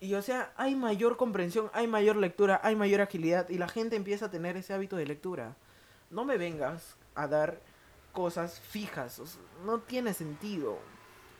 Y 0.00 0.14
o 0.14 0.20
sea, 0.20 0.52
hay 0.56 0.74
mayor 0.74 1.16
comprensión, 1.16 1.70
hay 1.74 1.86
mayor 1.86 2.16
lectura, 2.16 2.60
hay 2.64 2.74
mayor 2.74 3.00
agilidad. 3.00 3.48
Y 3.50 3.58
la 3.58 3.68
gente 3.68 3.94
empieza 3.94 4.26
a 4.26 4.30
tener 4.32 4.56
ese 4.56 4.74
hábito 4.74 4.96
de 4.96 5.06
lectura. 5.06 5.54
No 6.10 6.24
me 6.24 6.38
vengas 6.38 6.96
a 7.14 7.28
dar 7.28 7.60
cosas 8.12 8.58
fijas. 8.58 9.22
no 9.64 9.78
tiene 9.78 10.12
sentido. 10.12 10.76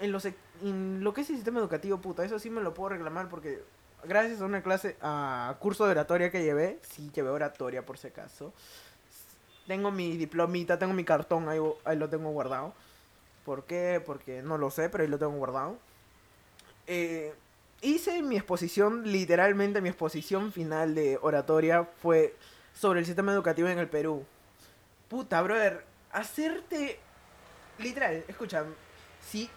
En, 0.00 0.12
los, 0.12 0.24
en 0.24 1.04
lo 1.04 1.14
que 1.14 1.20
es 1.22 1.30
el 1.30 1.36
sistema 1.36 1.60
educativo, 1.60 1.98
puta, 1.98 2.24
eso 2.24 2.38
sí 2.38 2.50
me 2.50 2.60
lo 2.60 2.74
puedo 2.74 2.90
reclamar 2.90 3.28
porque 3.28 3.62
gracias 4.04 4.40
a 4.40 4.44
una 4.44 4.62
clase, 4.62 4.96
a 5.00 5.56
curso 5.60 5.84
de 5.84 5.92
oratoria 5.92 6.30
que 6.30 6.42
llevé, 6.42 6.78
sí 6.82 7.10
llevé 7.14 7.30
oratoria 7.30 7.84
por 7.86 7.98
si 7.98 8.08
acaso. 8.08 8.52
Tengo 9.66 9.90
mi 9.90 10.16
diplomita, 10.16 10.78
tengo 10.78 10.92
mi 10.92 11.04
cartón, 11.04 11.48
ahí, 11.48 11.58
ahí 11.84 11.96
lo 11.96 12.10
tengo 12.10 12.30
guardado. 12.30 12.74
¿Por 13.44 13.64
qué? 13.64 14.02
Porque 14.04 14.42
no 14.42 14.58
lo 14.58 14.70
sé, 14.70 14.88
pero 14.88 15.04
ahí 15.04 15.08
lo 15.08 15.18
tengo 15.18 15.32
guardado. 15.32 15.78
Eh, 16.86 17.32
hice 17.80 18.22
mi 18.22 18.36
exposición, 18.36 19.10
literalmente 19.10 19.80
mi 19.80 19.88
exposición 19.88 20.52
final 20.52 20.94
de 20.94 21.18
oratoria 21.22 21.84
fue 21.84 22.34
sobre 22.74 23.00
el 23.00 23.06
sistema 23.06 23.32
educativo 23.32 23.68
en 23.68 23.78
el 23.78 23.88
Perú. 23.88 24.24
Puta, 25.08 25.40
brother, 25.42 25.84
hacerte... 26.12 26.98
Literal, 27.78 28.24
escucha, 28.28 28.64
si... 29.20 29.48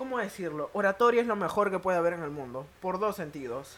¿Cómo 0.00 0.16
decirlo? 0.16 0.70
Oratoria 0.72 1.20
es 1.20 1.26
lo 1.26 1.36
mejor 1.36 1.70
que 1.70 1.78
puede 1.78 1.98
haber 1.98 2.14
en 2.14 2.22
el 2.22 2.30
mundo, 2.30 2.66
por 2.80 2.98
dos 2.98 3.16
sentidos. 3.16 3.76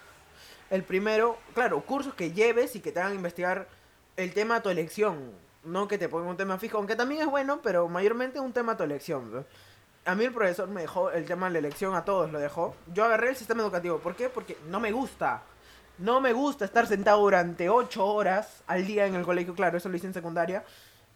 El 0.71 0.85
primero, 0.85 1.37
claro, 1.53 1.81
cursos 1.81 2.15
que 2.15 2.31
lleves 2.31 2.77
y 2.77 2.81
que 2.81 2.93
te 2.93 3.01
hagan 3.01 3.17
investigar 3.17 3.67
el 4.17 4.33
tema 4.33 4.55
a 4.55 4.63
tu 4.63 4.69
elección, 4.69 5.33
no 5.65 5.89
que 5.89 5.99
te 5.99 6.09
pongan 6.09 6.29
un 6.29 6.37
tema 6.37 6.59
fijo, 6.59 6.79
aunque 6.79 6.95
también 6.95 7.23
es 7.23 7.27
bueno, 7.27 7.59
pero 7.61 7.89
mayormente 7.89 8.39
un 8.39 8.53
tema 8.53 8.75
a 8.75 8.77
tu 8.77 8.85
elección. 8.85 9.45
A 10.05 10.15
mí 10.15 10.25
el 10.25 10.33
profesor 10.33 10.69
me 10.69 10.83
dejó 10.83 11.11
el 11.11 11.25
tema 11.25 11.47
de 11.47 11.55
la 11.55 11.59
elección, 11.59 11.97
a 11.97 12.05
todos 12.05 12.31
lo 12.31 12.39
dejó. 12.39 12.77
Yo 12.95 13.03
agarré 13.03 13.31
el 13.31 13.37
sistema 13.37 13.65
educativo, 13.65 13.99
¿por 13.99 14.15
qué? 14.15 14.29
Porque 14.29 14.57
no 14.69 14.79
me 14.79 14.93
gusta. 14.93 15.43
No 15.99 16.21
me 16.21 16.33
gusta 16.33 16.65
estar 16.65 16.87
sentado 16.87 17.19
durante 17.19 17.69
8 17.69 18.07
horas 18.07 18.63
al 18.69 18.87
día 18.87 19.07
en 19.07 19.17
el 19.17 19.25
colegio, 19.25 19.57
claro, 19.57 19.77
eso 19.77 19.89
lo 19.89 19.97
hice 19.97 20.07
en 20.07 20.15
secundaria. 20.15 20.65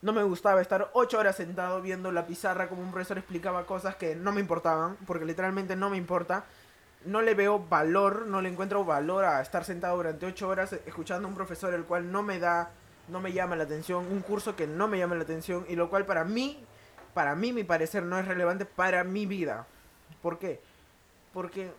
No 0.07 0.13
me 0.13 0.23
gustaba 0.23 0.61
estar 0.61 0.89
8 0.93 1.19
horas 1.19 1.35
sentado 1.35 1.83
viendo 1.83 2.13
la 2.13 2.29
pizarra 2.29 2.69
como 2.69 2.81
un 2.81 2.93
profesor 2.93 3.19
explicaba 3.19 3.67
cosas 3.67 3.97
que 3.97 4.15
no 4.15 4.31
me 4.31 4.41
importaban, 4.41 4.97
porque 5.05 5.25
literalmente 5.25 5.75
no 5.75 5.91
me 5.91 5.97
importa. 5.97 6.45
No 7.07 7.23
le 7.23 7.35
veo 7.35 7.59
valor, 7.59 8.25
no 8.25 8.41
le 8.41 8.49
encuentro 8.49 8.85
valor 8.85 9.25
a 9.25 9.41
estar 9.41 9.65
sentado 9.65 9.97
durante 9.97 10.25
8 10.25 10.49
horas 10.49 10.73
escuchando 10.87 11.27
a 11.27 11.29
un 11.29 11.35
profesor 11.35 11.75
el 11.75 11.83
cual 11.83 12.13
no 12.13 12.23
me 12.23 12.39
da, 12.39 12.71
no 13.09 13.21
me 13.21 13.33
llama 13.33 13.57
la 13.57 13.65
atención, 13.65 14.07
un 14.07 14.21
curso 14.21 14.55
que 14.55 14.69
no 14.69 14.87
me 14.87 14.97
llama 14.97 15.17
la 15.17 15.25
atención 15.25 15.67
y 15.69 15.75
lo 15.75 15.91
cual 15.91 16.07
para 16.07 16.23
mí, 16.23 16.65
para 17.13 17.35
mí 17.35 17.53
mi 17.53 17.65
parecer 17.65 18.05
no 18.05 18.17
es 18.17 18.29
relevante 18.29 18.65
para 18.65 19.03
mi 19.03 19.27
vida. 19.27 19.67
¿Por 20.23 20.39
qué? 20.39 20.61
Porque 21.33 21.73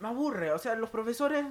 me 0.00 0.08
aburre, 0.08 0.52
o 0.52 0.58
sea, 0.58 0.74
los 0.74 0.88
profesores 0.88 1.44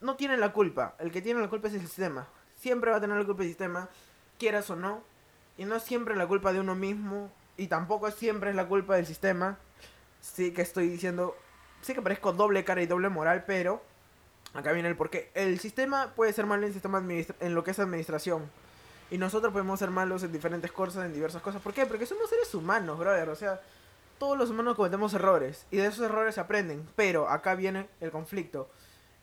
no 0.00 0.16
tienen 0.16 0.40
la 0.40 0.50
culpa, 0.50 0.94
el 0.98 1.10
que 1.10 1.20
tiene 1.20 1.42
la 1.42 1.50
culpa 1.50 1.68
es 1.68 1.74
el 1.74 1.82
sistema. 1.82 2.26
Siempre 2.56 2.90
va 2.90 2.96
a 2.96 3.00
tener 3.02 3.18
la 3.18 3.26
culpa 3.26 3.42
el 3.42 3.48
sistema, 3.50 3.90
quieras 4.38 4.70
o 4.70 4.76
no, 4.76 5.12
y 5.56 5.64
no 5.64 5.76
es 5.76 5.82
siempre 5.82 6.16
la 6.16 6.26
culpa 6.26 6.52
de 6.52 6.60
uno 6.60 6.74
mismo, 6.74 7.30
y 7.56 7.68
tampoco 7.68 8.10
siempre 8.10 8.50
es 8.50 8.56
la 8.56 8.66
culpa 8.66 8.96
del 8.96 9.06
sistema. 9.06 9.58
Sí 10.20 10.52
que 10.52 10.62
estoy 10.62 10.88
diciendo, 10.88 11.36
sí 11.82 11.94
que 11.94 12.02
parezco 12.02 12.32
doble 12.32 12.64
cara 12.64 12.82
y 12.82 12.86
doble 12.86 13.08
moral, 13.08 13.44
pero 13.46 13.82
acá 14.54 14.72
viene 14.72 14.88
el 14.88 14.96
porqué. 14.96 15.30
El 15.34 15.60
sistema 15.60 16.12
puede 16.14 16.32
ser 16.32 16.46
malo 16.46 16.66
en, 16.66 16.72
sistema 16.72 17.02
en 17.40 17.54
lo 17.54 17.62
que 17.62 17.70
es 17.70 17.78
administración. 17.78 18.50
Y 19.10 19.18
nosotros 19.18 19.52
podemos 19.52 19.78
ser 19.78 19.90
malos 19.90 20.22
en 20.22 20.32
diferentes 20.32 20.72
cosas, 20.72 21.04
en 21.04 21.12
diversas 21.12 21.42
cosas. 21.42 21.60
¿Por 21.60 21.72
qué? 21.74 21.86
Porque 21.86 22.06
somos 22.06 22.28
seres 22.30 22.52
humanos, 22.54 22.98
brother. 22.98 23.28
O 23.28 23.36
sea, 23.36 23.60
todos 24.18 24.36
los 24.36 24.50
humanos 24.50 24.74
cometemos 24.74 25.12
errores. 25.14 25.66
Y 25.70 25.76
de 25.76 25.86
esos 25.86 26.00
errores 26.06 26.34
se 26.34 26.40
aprenden. 26.40 26.88
Pero 26.96 27.28
acá 27.28 27.54
viene 27.54 27.88
el 28.00 28.10
conflicto. 28.10 28.68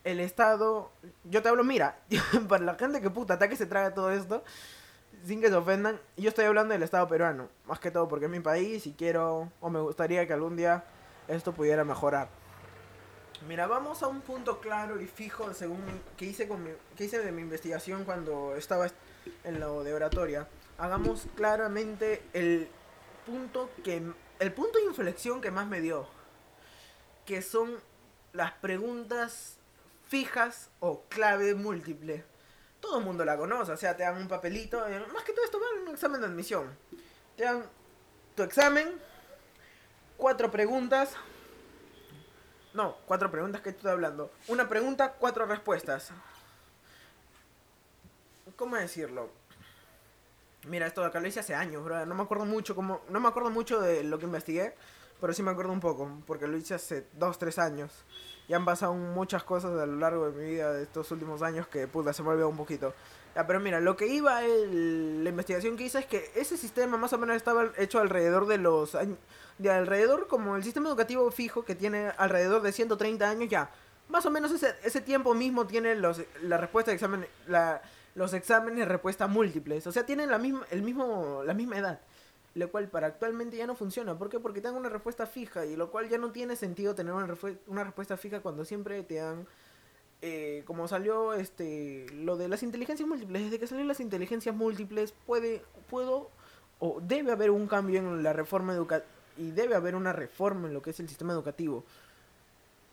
El 0.03 0.19
Estado... 0.19 0.91
Yo 1.23 1.41
te 1.41 1.49
hablo, 1.49 1.63
mira, 1.63 1.99
para 2.47 2.63
la 2.63 2.75
gente 2.75 3.01
que 3.01 3.09
puta 3.09 3.33
ataque 3.33 3.55
se 3.55 3.65
traga 3.65 3.93
todo 3.93 4.11
esto 4.11 4.43
sin 5.25 5.41
que 5.41 5.49
se 5.49 5.55
ofendan, 5.55 5.99
yo 6.17 6.29
estoy 6.29 6.45
hablando 6.45 6.73
del 6.73 6.83
Estado 6.83 7.07
peruano, 7.07 7.49
más 7.65 7.79
que 7.79 7.91
todo 7.91 8.07
porque 8.07 8.25
es 8.25 8.31
mi 8.31 8.39
país 8.39 8.87
y 8.87 8.93
quiero 8.93 9.51
o 9.59 9.69
me 9.69 9.79
gustaría 9.79 10.25
que 10.25 10.33
algún 10.33 10.55
día 10.55 10.83
esto 11.27 11.53
pudiera 11.53 11.83
mejorar. 11.83 12.29
Mira, 13.47 13.65
vamos 13.67 14.03
a 14.03 14.07
un 14.07 14.21
punto 14.21 14.59
claro 14.59 15.01
y 15.01 15.07
fijo 15.07 15.53
según 15.53 15.81
que 16.15 16.25
hice 16.25 16.47
con 16.47 16.63
que 16.95 17.05
hice 17.05 17.19
de 17.19 17.31
mi 17.31 17.41
investigación 17.41 18.05
cuando 18.05 18.55
estaba 18.55 18.87
en 19.43 19.59
lo 19.59 19.83
de 19.83 19.93
oratoria. 19.93 20.47
Hagamos 20.77 21.27
claramente 21.35 22.23
el 22.33 22.67
punto 23.25 23.69
que 23.83 24.03
el 24.39 24.53
punto 24.53 24.79
de 24.79 24.85
inflexión 24.85 25.41
que 25.41 25.51
más 25.51 25.67
me 25.67 25.81
dio, 25.81 26.07
que 27.25 27.41
son 27.41 27.77
las 28.33 28.51
preguntas 28.53 29.57
fijas 30.07 30.69
o 30.79 31.01
clave 31.09 31.55
múltiple 31.55 32.23
todo 32.81 32.99
el 32.99 33.05
mundo 33.05 33.23
la 33.23 33.37
conoce, 33.37 33.71
o 33.71 33.77
sea, 33.77 33.95
te 33.95 34.03
dan 34.03 34.17
un 34.17 34.27
papelito, 34.27 34.85
eh, 34.87 35.05
más 35.13 35.23
que 35.23 35.31
todo 35.31 35.45
esto 35.45 35.59
va 35.59 35.65
en 35.77 35.87
un 35.87 35.93
examen 35.93 36.19
de 36.19 36.27
admisión. 36.27 36.75
Te 37.37 37.43
dan 37.43 37.63
tu 38.35 38.43
examen, 38.43 38.99
cuatro 40.17 40.51
preguntas, 40.51 41.15
no, 42.73 42.97
cuatro 43.05 43.29
preguntas 43.29 43.61
que 43.61 43.69
estoy 43.69 43.91
hablando. 43.91 44.31
Una 44.47 44.67
pregunta, 44.67 45.13
cuatro 45.13 45.45
respuestas. 45.45 46.11
¿Cómo 48.55 48.75
decirlo? 48.77 49.29
Mira, 50.67 50.87
esto 50.87 51.01
de 51.01 51.07
acá 51.07 51.19
lo 51.19 51.27
hice 51.27 51.39
hace 51.39 51.55
años, 51.55 51.83
bro. 51.83 52.05
No 52.05 52.15
me 52.15 52.23
acuerdo 52.23 52.45
mucho 52.45 52.75
cómo, 52.75 53.01
no 53.09 53.19
me 53.19 53.27
acuerdo 53.27 53.49
mucho 53.49 53.81
de 53.81 54.03
lo 54.03 54.19
que 54.19 54.25
investigué, 54.25 54.75
pero 55.21 55.33
sí 55.33 55.43
me 55.43 55.51
acuerdo 55.51 55.71
un 55.71 55.79
poco, 55.79 56.11
porque 56.25 56.47
lo 56.47 56.57
hice 56.57 56.73
hace 56.73 57.05
dos, 57.13 57.37
tres 57.37 57.59
años. 57.59 57.91
Y 58.47 58.53
han 58.53 58.65
pasado 58.65 58.93
muchas 58.95 59.43
cosas 59.43 59.71
a 59.79 59.85
lo 59.85 59.97
largo 59.97 60.29
de 60.29 60.37
mi 60.37 60.51
vida 60.51 60.73
de 60.73 60.83
estos 60.83 61.09
últimos 61.11 61.43
años 61.43 61.67
que 61.67 61.87
puta 61.87 62.11
se 62.11 62.23
me 62.23 62.43
un 62.43 62.57
poquito. 62.57 62.93
Ya, 63.35 63.45
pero 63.45 63.59
mira, 63.59 63.79
lo 63.79 63.95
que 63.95 64.07
iba, 64.07 64.43
el, 64.43 65.23
la 65.23 65.29
investigación 65.29 65.77
que 65.77 65.85
hice 65.85 65.99
es 65.99 66.05
que 66.07 66.31
ese 66.35 66.57
sistema 66.57 66.97
más 66.97 67.13
o 67.13 67.19
menos 67.19 67.35
estaba 67.35 67.71
hecho 67.77 67.99
alrededor 67.99 68.47
de 68.47 68.57
los 68.57 68.97
de 69.57 69.71
alrededor 69.71 70.27
como 70.27 70.55
el 70.55 70.63
sistema 70.63 70.89
educativo 70.89 71.29
fijo 71.29 71.63
que 71.63 71.75
tiene 71.75 72.11
alrededor 72.17 72.63
de 72.63 72.71
130 72.71 73.29
años 73.29 73.47
ya. 73.47 73.69
Más 74.09 74.25
o 74.25 74.31
menos 74.31 74.51
ese, 74.51 74.75
ese 74.83 74.99
tiempo 75.01 75.35
mismo 75.35 75.67
tiene 75.67 75.95
los, 75.95 76.19
la 76.41 76.57
respuesta 76.57 76.91
de 76.91 76.95
examen, 76.95 77.27
la, 77.47 77.81
los 78.15 78.33
exámenes 78.33 78.79
de 78.79 78.85
respuesta 78.85 79.27
múltiples. 79.27 79.85
O 79.87 79.91
sea, 79.91 80.05
tienen 80.05 80.31
la 80.31 80.39
misma, 80.39 80.65
el 80.71 80.81
mismo, 80.81 81.43
la 81.45 81.53
misma 81.53 81.77
edad 81.77 82.01
lo 82.53 82.71
cual 82.71 82.89
para 82.89 83.07
actualmente 83.07 83.57
ya 83.57 83.67
no 83.67 83.75
funciona. 83.75 84.17
¿Por 84.17 84.29
qué? 84.29 84.39
Porque 84.39 84.61
te 84.61 84.67
dan 84.67 84.77
una 84.77 84.89
respuesta 84.89 85.25
fija 85.25 85.65
y 85.65 85.75
lo 85.75 85.91
cual 85.91 86.09
ya 86.09 86.17
no 86.17 86.31
tiene 86.31 86.55
sentido 86.55 86.95
tener 86.95 87.13
una, 87.13 87.33
una 87.67 87.83
respuesta 87.83 88.17
fija 88.17 88.41
cuando 88.41 88.65
siempre 88.65 89.03
te 89.03 89.15
dan... 89.15 89.47
Eh, 90.23 90.61
como 90.67 90.87
salió 90.87 91.33
este 91.33 92.05
lo 92.13 92.37
de 92.37 92.47
las 92.47 92.61
inteligencias 92.61 93.09
múltiples, 93.09 93.41
desde 93.41 93.57
que 93.57 93.65
salieron 93.65 93.87
las 93.87 93.99
inteligencias 93.99 94.55
múltiples 94.55 95.15
puede, 95.25 95.63
puedo 95.89 96.29
o 96.77 97.01
debe 97.01 97.31
haber 97.31 97.49
un 97.49 97.65
cambio 97.65 97.97
en 97.97 98.21
la 98.21 98.31
reforma 98.31 98.71
educativa 98.71 99.09
y 99.37 99.49
debe 99.49 99.75
haber 99.75 99.95
una 99.95 100.13
reforma 100.13 100.67
en 100.67 100.75
lo 100.75 100.81
que 100.83 100.91
es 100.91 100.99
el 100.99 101.09
sistema 101.09 101.33
educativo. 101.33 101.83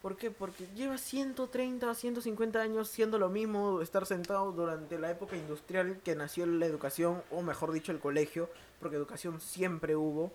¿Por 0.02 0.16
qué? 0.16 0.30
Porque 0.30 0.68
lleva 0.76 0.96
130, 0.96 1.92
150 1.92 2.60
años 2.60 2.88
siendo 2.88 3.18
lo 3.18 3.28
mismo 3.30 3.80
estar 3.80 4.06
sentado 4.06 4.52
durante 4.52 4.96
la 4.96 5.10
época 5.10 5.36
industrial 5.36 5.98
que 6.04 6.14
nació 6.14 6.46
la 6.46 6.66
educación, 6.66 7.22
o 7.32 7.42
mejor 7.42 7.72
dicho, 7.72 7.90
el 7.90 7.98
colegio, 7.98 8.48
porque 8.80 8.96
educación 8.96 9.40
siempre 9.40 9.96
hubo. 9.96 10.32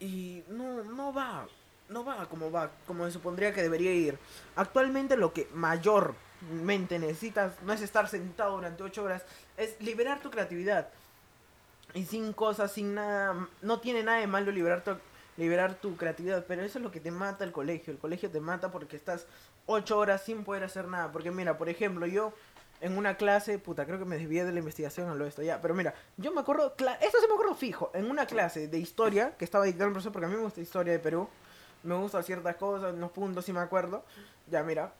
Y 0.00 0.42
no, 0.48 0.82
no 0.82 1.12
va, 1.12 1.46
no 1.90 2.04
va 2.04 2.26
como 2.26 2.50
va, 2.50 2.70
como 2.86 3.04
se 3.04 3.12
supondría 3.12 3.52
que 3.52 3.62
debería 3.62 3.92
ir. 3.92 4.18
Actualmente 4.56 5.18
lo 5.18 5.34
que 5.34 5.48
mayormente 5.52 6.98
necesitas 6.98 7.60
no 7.62 7.74
es 7.74 7.82
estar 7.82 8.08
sentado 8.08 8.56
durante 8.56 8.82
8 8.82 9.02
horas, 9.02 9.24
es 9.58 9.78
liberar 9.82 10.20
tu 10.20 10.30
creatividad. 10.30 10.88
Y 11.92 12.06
sin 12.06 12.32
cosas, 12.32 12.72
sin 12.72 12.94
nada, 12.94 13.46
no 13.60 13.78
tiene 13.80 14.02
nada 14.02 14.18
de 14.18 14.26
malo 14.26 14.50
liberar 14.50 14.82
tu 14.82 14.92
liberar 15.36 15.74
tu 15.74 15.96
creatividad, 15.96 16.44
pero 16.46 16.62
eso 16.62 16.78
es 16.78 16.84
lo 16.84 16.90
que 16.90 17.00
te 17.00 17.10
mata 17.10 17.44
el 17.44 17.52
colegio. 17.52 17.92
El 17.92 17.98
colegio 17.98 18.30
te 18.30 18.40
mata 18.40 18.70
porque 18.70 18.96
estás 18.96 19.26
ocho 19.66 19.98
horas 19.98 20.22
sin 20.22 20.44
poder 20.44 20.64
hacer 20.64 20.86
nada. 20.86 21.10
Porque 21.12 21.30
mira, 21.30 21.58
por 21.58 21.68
ejemplo, 21.68 22.06
yo 22.06 22.32
en 22.80 22.98
una 22.98 23.16
clase, 23.16 23.58
puta, 23.58 23.86
creo 23.86 23.98
que 23.98 24.04
me 24.04 24.18
desvié 24.18 24.44
de 24.44 24.52
la 24.52 24.58
investigación 24.58 25.08
a 25.08 25.14
lo 25.14 25.26
esto, 25.26 25.42
ya, 25.42 25.60
pero 25.60 25.74
mira, 25.74 25.94
yo 26.16 26.32
me 26.32 26.40
acuerdo, 26.40 26.74
esto 27.00 27.18
se 27.20 27.28
me 27.28 27.32
acuerdo 27.32 27.54
fijo, 27.54 27.90
en 27.94 28.10
una 28.10 28.26
clase 28.26 28.68
de 28.68 28.78
historia 28.78 29.36
que 29.38 29.44
estaba 29.44 29.64
dictando 29.64 29.86
el 29.86 29.92
profesor, 29.92 30.12
porque 30.12 30.26
a 30.26 30.28
mí 30.28 30.36
me 30.36 30.42
gusta 30.42 30.60
historia 30.60 30.92
de 30.92 30.98
Perú, 30.98 31.28
me 31.82 31.94
gustan 31.94 32.24
ciertas 32.24 32.56
cosas, 32.56 32.92
unos 32.92 33.10
puntos, 33.12 33.44
si 33.44 33.52
me 33.52 33.60
acuerdo, 33.60 34.04
ya, 34.50 34.62
mira, 34.62 34.92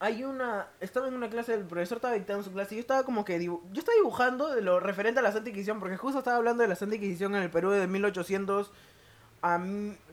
hay 0.00 0.24
una, 0.24 0.66
estaba 0.80 1.08
en 1.08 1.14
una 1.14 1.30
clase, 1.30 1.54
el 1.54 1.64
profesor 1.64 1.96
estaba 1.96 2.14
dictando 2.14 2.42
su 2.42 2.52
clase 2.52 2.74
y 2.74 2.78
yo 2.78 2.80
estaba 2.80 3.04
como 3.04 3.24
que, 3.24 3.42
yo 3.42 3.62
estaba 3.72 3.94
dibujando 3.96 4.48
de 4.48 4.60
lo 4.60 4.80
referente 4.80 5.20
a 5.20 5.22
la 5.22 5.32
Santa 5.32 5.48
Inquisición, 5.48 5.78
porque 5.78 5.96
justo 5.96 6.18
estaba 6.18 6.36
hablando 6.36 6.62
de 6.62 6.68
la 6.68 6.74
Santa 6.74 6.96
Inquisición 6.96 7.34
en 7.36 7.42
el 7.42 7.50
Perú 7.50 7.70
de 7.70 7.86
1800 7.86 8.70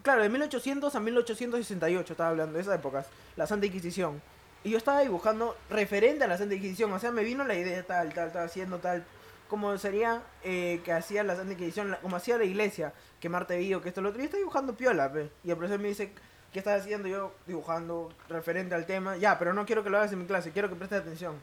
claro, 0.02 0.24
de 0.24 0.30
1800 0.30 0.96
a 0.96 1.00
1868 1.00 2.14
estaba 2.14 2.30
hablando, 2.30 2.54
de 2.54 2.62
esas 2.62 2.76
épocas, 2.76 3.06
la 3.36 3.46
Santa 3.46 3.68
Inquisición. 3.68 4.22
Y 4.64 4.72
yo 4.72 4.78
estaba 4.78 5.02
dibujando 5.02 5.56
referente 5.70 6.24
a 6.24 6.28
la 6.28 6.38
Santa 6.38 6.56
Inquisición, 6.56 6.92
o 6.92 7.00
sea, 7.00 7.12
me 7.12 7.24
vino 7.24 7.46
la 7.46 7.56
idea 7.56 7.82
tal, 7.84 8.14
tal, 8.14 8.32
tal, 8.32 8.46
haciendo 8.46 8.80
tal, 8.80 9.06
como 9.48 9.78
sería 9.78 10.22
eh, 10.44 10.82
que 10.84 10.92
hacía 10.92 11.24
la 11.24 11.36
Santa 11.36 11.54
Inquisición, 11.54 11.96
como 12.02 12.16
hacía 12.16 12.38
la 12.38 12.44
iglesia, 12.44 12.94
que 13.20 13.30
Marte 13.30 13.58
vio, 13.58 13.82
que 13.82 13.90
esto 13.90 14.02
lo 14.02 14.10
otro. 14.10 14.20
Yo 14.20 14.26
estaba 14.26 14.40
dibujando 14.40 14.76
piola, 14.76 15.12
y 15.44 15.50
el 15.50 15.58
profesor 15.58 15.80
me 15.80 15.90
dice, 15.90 16.12
¿qué 16.52 16.60
estás 16.60 16.82
haciendo? 16.82 17.08
Yo 17.08 17.34
dibujando 17.46 18.12
referente 18.28 18.76
al 18.76 18.86
tema, 18.86 19.16
ya, 19.18 19.38
pero 19.38 19.54
no 19.54 19.66
quiero 19.66 19.84
que 19.84 19.90
lo 19.90 19.98
hagas 19.98 20.12
en 20.12 20.20
mi 20.20 20.26
clase, 20.26 20.52
quiero 20.52 20.70
que 20.70 20.76
prestes 20.76 21.02
atención. 21.02 21.36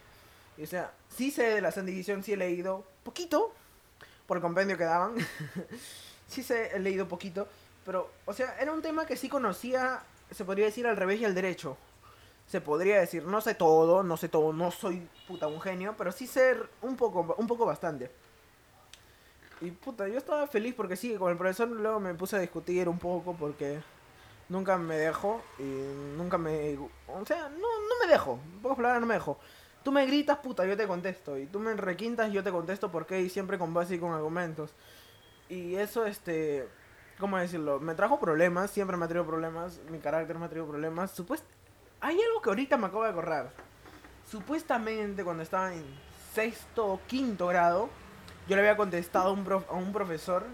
Y 0.58 0.64
o 0.64 0.66
sea, 0.66 0.92
sí 1.08 1.30
sé 1.30 1.44
de 1.44 1.60
la 1.60 1.70
Santa 1.70 1.90
Inquisición, 1.90 2.22
sí 2.22 2.32
he 2.32 2.36
leído 2.36 2.84
poquito, 3.04 3.52
por 4.26 4.38
el 4.38 4.42
compendio 4.42 4.76
que 4.76 4.84
daban. 4.84 5.14
sí 6.28 6.42
sé, 6.42 6.70
he 6.74 6.78
leído 6.78 7.08
poquito, 7.08 7.48
pero, 7.86 8.10
o 8.26 8.32
sea, 8.32 8.56
era 8.60 8.72
un 8.72 8.82
tema 8.82 9.06
que 9.06 9.16
sí 9.16 9.28
conocía, 9.28 10.02
se 10.32 10.44
podría 10.44 10.66
decir 10.66 10.88
al 10.88 10.96
revés 10.96 11.20
y 11.20 11.24
al 11.24 11.36
derecho. 11.36 11.78
Se 12.48 12.60
podría 12.60 12.98
decir, 12.98 13.24
no 13.24 13.40
sé 13.40 13.54
todo, 13.54 14.02
no 14.02 14.16
sé 14.16 14.28
todo, 14.28 14.52
no 14.52 14.72
soy 14.72 15.08
puta 15.26 15.46
un 15.46 15.60
genio, 15.60 15.94
pero 15.96 16.10
sí 16.10 16.26
sé 16.26 16.56
un 16.82 16.96
poco, 16.96 17.34
un 17.38 17.46
poco 17.46 17.64
bastante. 17.64 18.10
Y 19.60 19.70
puta, 19.70 20.06
yo 20.08 20.18
estaba 20.18 20.46
feliz 20.48 20.74
porque 20.74 20.96
sí, 20.96 21.14
con 21.14 21.30
el 21.30 21.38
profesor 21.38 21.68
luego 21.68 21.98
me 22.00 22.12
puse 22.14 22.36
a 22.36 22.40
discutir 22.40 22.88
un 22.88 22.98
poco 22.98 23.34
porque 23.34 23.80
nunca 24.48 24.76
me 24.76 24.96
dejo 24.96 25.40
y 25.58 25.62
nunca 25.62 26.38
me... 26.38 26.76
O 27.08 27.24
sea, 27.24 27.48
no, 27.48 27.58
no 27.58 28.04
me 28.04 28.12
dejo, 28.12 28.32
un 28.32 28.62
poco 28.62 28.76
palabras 28.76 29.00
no 29.00 29.06
me 29.06 29.14
dejo. 29.14 29.38
Tú 29.82 29.92
me 29.92 30.04
gritas, 30.06 30.38
puta, 30.38 30.66
yo 30.66 30.76
te 30.76 30.86
contesto. 30.88 31.38
Y 31.38 31.46
tú 31.46 31.60
me 31.60 31.72
requintas, 31.74 32.32
yo 32.32 32.42
te 32.42 32.50
contesto 32.50 32.90
porque 32.90 33.28
siempre 33.28 33.58
con 33.58 33.72
base 33.72 33.94
y 33.94 33.98
con 34.00 34.12
argumentos. 34.12 34.72
Y 35.48 35.76
eso, 35.76 36.04
este... 36.04 36.68
¿Cómo 37.18 37.38
decirlo? 37.38 37.80
Me 37.80 37.94
trajo 37.94 38.20
problemas, 38.20 38.70
siempre 38.70 38.96
me 38.96 39.06
ha 39.06 39.08
traído 39.08 39.26
problemas, 39.26 39.80
mi 39.90 39.98
carácter 39.98 40.38
me 40.38 40.44
ha 40.44 40.48
traído 40.48 40.68
problemas. 40.68 41.10
Supuest 41.12 41.44
Hay 42.00 42.20
algo 42.20 42.42
que 42.42 42.50
ahorita 42.50 42.76
me 42.76 42.86
acabo 42.86 43.04
de 43.04 43.10
acordar. 43.10 43.50
Supuestamente 44.30 45.24
cuando 45.24 45.42
estaba 45.42 45.72
en 45.72 45.84
sexto 46.34 46.86
o 46.86 47.00
quinto 47.06 47.46
grado, 47.46 47.88
yo 48.46 48.54
le 48.54 48.60
había 48.60 48.76
contestado 48.76 49.30
a 49.30 49.32
un, 49.32 49.44
prof 49.44 49.64
a 49.70 49.74
un 49.74 49.92
profesor 49.92 50.44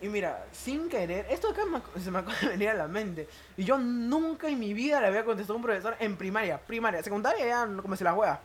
Y 0.00 0.08
mira, 0.08 0.44
sin 0.50 0.88
querer, 0.88 1.26
esto 1.30 1.50
acá 1.50 1.62
se 2.02 2.10
me 2.10 2.18
acaba 2.18 2.36
de 2.40 2.48
venir 2.48 2.70
a 2.70 2.74
la 2.74 2.88
mente. 2.88 3.28
Y 3.56 3.62
yo 3.62 3.78
nunca 3.78 4.48
en 4.48 4.58
mi 4.58 4.74
vida 4.74 5.00
le 5.00 5.06
había 5.06 5.24
contestado 5.24 5.54
a 5.54 5.56
un 5.58 5.62
profesor 5.62 5.94
en 6.00 6.16
primaria. 6.16 6.58
Primaria, 6.58 7.00
secundaria 7.04 7.46
ya 7.46 7.68
como 7.80 7.94
se 7.94 8.02
las 8.02 8.14
juegas. 8.14 8.40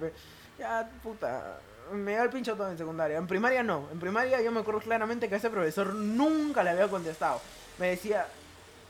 Ya, 0.59 0.87
puta, 1.01 1.59
me 1.93 2.13
da 2.13 2.23
el 2.23 2.29
pincho 2.29 2.55
todo 2.55 2.69
en 2.69 2.77
secundaria. 2.77 3.17
En 3.17 3.27
primaria 3.27 3.63
no. 3.63 3.87
En 3.91 3.99
primaria 3.99 4.41
yo 4.41 4.51
me 4.51 4.59
acuerdo 4.59 4.81
claramente 4.81 5.27
que 5.27 5.35
a 5.35 5.37
ese 5.37 5.49
profesor 5.49 5.93
nunca 5.93 6.63
le 6.63 6.71
había 6.71 6.87
contestado. 6.87 7.41
Me 7.77 7.89
decía, 7.89 8.27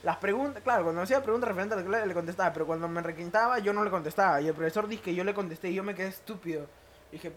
las 0.03 0.17
preguntas, 0.17 0.63
claro, 0.63 0.83
cuando 0.83 0.99
me 0.99 1.03
hacía 1.03 1.21
preguntas 1.21 1.47
referentes 1.47 1.77
a 1.77 1.81
la 1.81 1.87
clase 1.87 2.07
le 2.07 2.13
contestaba, 2.13 2.53
pero 2.53 2.65
cuando 2.65 2.87
me 2.87 3.01
requintaba 3.01 3.59
yo 3.59 3.73
no 3.73 3.83
le 3.83 3.89
contestaba. 3.89 4.41
Y 4.41 4.47
el 4.47 4.53
profesor 4.53 4.87
dice 4.87 5.01
que 5.01 5.15
yo 5.15 5.23
le 5.23 5.33
contesté 5.33 5.69
y 5.69 5.75
yo 5.75 5.83
me 5.83 5.95
quedé 5.95 6.07
estúpido. 6.07 6.67
Dije, 7.11 7.31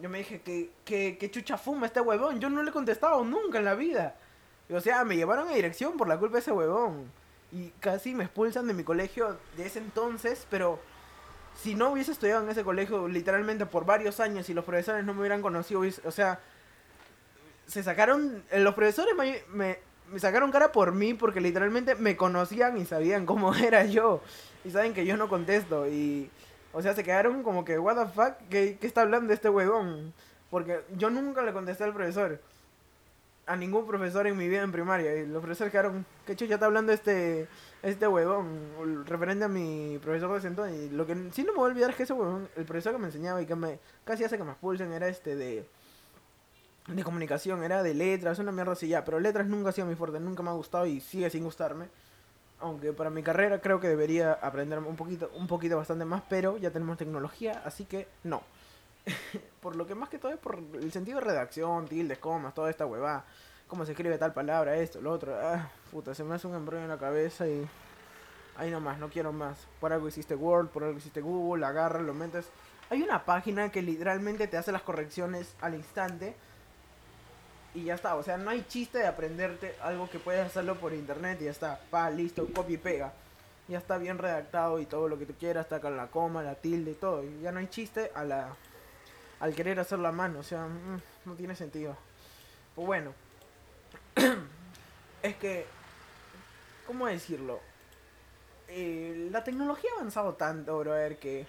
yo 0.00 0.08
me 0.08 0.18
dije, 0.18 0.40
que, 0.40 0.70
que, 0.84 1.16
que 1.18 1.30
chucha 1.30 1.56
fuma 1.56 1.86
este 1.86 2.00
huevón. 2.00 2.40
Yo 2.40 2.50
no 2.50 2.62
le 2.62 2.70
he 2.70 2.72
contestado 2.72 3.22
nunca 3.24 3.58
en 3.58 3.64
la 3.64 3.74
vida. 3.74 4.16
O 4.70 4.80
sea, 4.80 5.04
me 5.04 5.16
llevaron 5.16 5.48
a 5.48 5.52
dirección 5.52 5.96
por 5.96 6.08
la 6.08 6.18
culpa 6.18 6.34
de 6.34 6.40
ese 6.40 6.52
huevón. 6.52 7.10
Y 7.52 7.68
casi 7.80 8.14
me 8.14 8.24
expulsan 8.24 8.66
de 8.66 8.74
mi 8.74 8.82
colegio 8.82 9.38
de 9.56 9.66
ese 9.66 9.78
entonces, 9.78 10.46
pero 10.48 10.78
si 11.60 11.74
no 11.74 11.90
hubiese 11.92 12.12
estudiado 12.12 12.42
en 12.42 12.50
ese 12.50 12.64
colegio 12.64 13.08
literalmente 13.08 13.66
por 13.66 13.84
varios 13.86 14.20
años 14.20 14.48
y 14.48 14.54
los 14.54 14.64
profesores 14.64 15.04
no 15.04 15.14
me 15.14 15.20
hubieran 15.20 15.42
conocido, 15.42 15.80
hubiese- 15.80 16.02
o 16.06 16.10
sea, 16.10 16.40
se 17.66 17.82
sacaron, 17.82 18.42
eh, 18.50 18.60
los 18.60 18.74
profesores 18.74 19.14
me, 19.16 19.42
me, 19.52 19.78
sacaron 20.18 20.50
cara 20.50 20.72
por 20.72 20.92
mí 20.92 21.14
porque 21.14 21.40
literalmente 21.40 21.94
me 21.94 22.16
conocían 22.16 22.76
y 22.76 22.84
sabían 22.86 23.26
cómo 23.26 23.54
era 23.54 23.84
yo. 23.84 24.20
Y 24.64 24.70
saben 24.70 24.94
que 24.94 25.06
yo 25.06 25.16
no 25.16 25.28
contesto. 25.28 25.88
Y, 25.88 26.30
o 26.72 26.82
sea, 26.82 26.94
se 26.94 27.04
quedaron 27.04 27.42
como 27.42 27.64
que, 27.64 27.78
what 27.78 27.96
the 27.96 28.12
fuck, 28.12 28.34
¿qué, 28.50 28.78
qué 28.80 28.86
está 28.86 29.02
hablando 29.02 29.32
este 29.32 29.48
huevón? 29.48 30.12
Porque 30.50 30.82
yo 30.96 31.10
nunca 31.10 31.42
le 31.42 31.52
contesté 31.52 31.84
al 31.84 31.94
profesor. 31.94 32.40
A 33.46 33.56
ningún 33.56 33.86
profesor 33.86 34.26
en 34.26 34.36
mi 34.36 34.48
vida 34.48 34.62
en 34.62 34.72
primaria. 34.72 35.16
Y 35.16 35.26
los 35.26 35.42
profesores 35.42 35.72
quedaron, 35.72 36.06
¿qué 36.26 36.36
chucha 36.36 36.54
está 36.54 36.66
hablando 36.66 36.92
este, 36.92 37.48
este 37.82 38.06
huevón? 38.06 39.04
Referente 39.06 39.44
a 39.44 39.48
mi 39.48 39.98
profesor 40.00 40.30
de 40.32 40.38
ese 40.38 40.48
entonces. 40.48 40.90
Y 40.90 40.94
lo 40.94 41.06
que 41.06 41.30
sí 41.32 41.42
no 41.42 41.52
me 41.52 41.58
voy 41.58 41.68
a 41.68 41.72
olvidar 41.72 41.90
es 41.90 41.96
que 41.96 42.02
ese 42.04 42.12
huevón, 42.12 42.48
el 42.56 42.64
profesor 42.64 42.92
que 42.92 42.98
me 42.98 43.06
enseñaba 43.06 43.42
y 43.42 43.46
que 43.46 43.56
me 43.56 43.78
casi 44.04 44.24
hace 44.24 44.38
que 44.38 44.44
me 44.44 44.52
expulsen, 44.52 44.92
era 44.92 45.08
este 45.08 45.34
de 45.34 45.66
de 46.86 47.04
comunicación, 47.04 47.62
era 47.62 47.82
de 47.82 47.94
letras, 47.94 48.38
una 48.38 48.52
mierda 48.52 48.72
así 48.72 48.88
ya, 48.88 49.04
pero 49.04 49.20
letras 49.20 49.46
nunca 49.46 49.70
ha 49.70 49.72
sido 49.72 49.86
mi 49.86 49.94
fuerte, 49.94 50.18
nunca 50.18 50.42
me 50.42 50.50
ha 50.50 50.54
gustado 50.54 50.86
y 50.86 51.00
sigue 51.00 51.30
sin 51.30 51.44
gustarme. 51.44 51.86
Aunque 52.60 52.92
para 52.92 53.10
mi 53.10 53.22
carrera 53.22 53.60
creo 53.60 53.80
que 53.80 53.88
debería 53.88 54.32
aprender 54.32 54.78
un 54.78 54.96
poquito, 54.96 55.30
un 55.36 55.46
poquito 55.46 55.76
bastante 55.76 56.04
más, 56.04 56.22
pero 56.28 56.56
ya 56.58 56.70
tenemos 56.70 56.96
tecnología, 56.96 57.62
así 57.64 57.84
que 57.84 58.08
no. 58.24 58.42
por 59.60 59.76
lo 59.76 59.86
que 59.86 59.94
más 59.94 60.08
que 60.08 60.18
todo 60.18 60.32
es 60.32 60.38
por 60.38 60.58
el 60.74 60.92
sentido 60.92 61.18
de 61.18 61.26
redacción, 61.26 61.86
tildes, 61.86 62.18
comas, 62.18 62.54
toda 62.54 62.70
esta 62.70 62.86
huevada. 62.86 63.24
Cómo 63.66 63.86
se 63.86 63.92
escribe 63.92 64.18
tal 64.18 64.32
palabra, 64.32 64.76
esto, 64.76 65.00
lo 65.00 65.12
otro. 65.12 65.34
Ah, 65.40 65.70
puta, 65.90 66.14
se 66.14 66.24
me 66.24 66.34
hace 66.34 66.46
un 66.46 66.54
embrollo 66.54 66.82
en 66.82 66.88
la 66.88 66.98
cabeza 66.98 67.46
y... 67.46 67.66
Ahí 68.54 68.70
nomás, 68.70 68.98
no 68.98 69.08
quiero 69.08 69.32
más. 69.32 69.66
Por 69.80 69.94
algo 69.94 70.08
hiciste 70.08 70.34
Word, 70.34 70.68
por 70.68 70.84
algo 70.84 70.98
hiciste 70.98 71.22
Google, 71.22 71.64
agarra, 71.64 72.00
lo 72.02 72.12
metes. 72.12 72.50
Hay 72.90 73.02
una 73.02 73.24
página 73.24 73.70
que 73.70 73.80
literalmente 73.80 74.46
te 74.46 74.58
hace 74.58 74.72
las 74.72 74.82
correcciones 74.82 75.54
al 75.62 75.74
instante 75.74 76.36
y 77.74 77.84
ya 77.84 77.94
está. 77.94 78.14
O 78.16 78.22
sea, 78.22 78.36
no 78.36 78.50
hay 78.50 78.66
chiste 78.68 78.98
de 78.98 79.06
aprenderte 79.06 79.74
algo 79.80 80.10
que 80.10 80.18
puedes 80.18 80.44
hacerlo 80.44 80.78
por 80.78 80.92
internet 80.92 81.38
y 81.40 81.44
ya 81.44 81.50
está. 81.50 81.80
Pa, 81.90 82.10
listo, 82.10 82.46
copia 82.54 82.74
y 82.74 82.78
pega. 82.78 83.12
Ya 83.68 83.78
está 83.78 83.96
bien 83.96 84.18
redactado 84.18 84.80
y 84.80 84.86
todo 84.86 85.08
lo 85.08 85.18
que 85.18 85.24
tú 85.24 85.32
quieras, 85.38 85.64
está 85.64 85.80
con 85.80 85.96
la 85.96 86.08
coma, 86.08 86.42
la 86.42 86.56
tilde 86.56 86.90
y 86.90 86.94
todo. 86.94 87.24
Y 87.24 87.40
ya 87.40 87.52
no 87.52 87.60
hay 87.60 87.68
chiste 87.68 88.12
a 88.14 88.24
la, 88.24 88.54
al 89.42 89.54
querer 89.56 89.80
hacerlo 89.80 90.06
a 90.06 90.12
mano. 90.12 90.38
O 90.38 90.42
sea, 90.44 90.66
mm, 90.66 91.00
no 91.26 91.34
tiene 91.34 91.56
sentido. 91.56 91.96
Pues 92.76 92.86
bueno. 92.86 93.12
es 95.22 95.36
que, 95.36 95.66
¿cómo 96.86 97.08
decirlo? 97.08 97.60
Eh, 98.68 99.28
la 99.32 99.42
tecnología 99.42 99.90
ha 99.92 99.98
avanzado 99.98 100.34
tanto, 100.34 100.78
brother, 100.78 101.18
que 101.18 101.46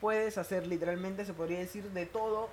puedes 0.00 0.38
hacer 0.38 0.68
literalmente, 0.68 1.24
se 1.24 1.34
podría 1.34 1.58
decir, 1.58 1.90
de 1.90 2.06
todo 2.06 2.48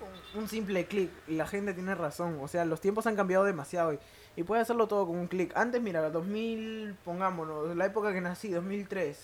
con 0.00 0.42
un 0.42 0.48
simple 0.48 0.86
clic. 0.86 1.12
Y 1.28 1.36
la 1.36 1.46
gente 1.46 1.74
tiene 1.74 1.94
razón. 1.94 2.40
O 2.42 2.48
sea, 2.48 2.64
los 2.64 2.80
tiempos 2.80 3.06
han 3.06 3.14
cambiado 3.14 3.44
demasiado. 3.44 3.92
Y, 3.92 4.00
y 4.34 4.42
puedes 4.42 4.62
hacerlo 4.62 4.88
todo 4.88 5.06
con 5.06 5.16
un 5.16 5.28
clic. 5.28 5.56
Antes, 5.56 5.80
mira, 5.80 6.10
2000, 6.10 6.96
pongámonos, 7.04 7.76
la 7.76 7.86
época 7.86 8.12
que 8.12 8.20
nací, 8.20 8.50
2003. 8.50 9.16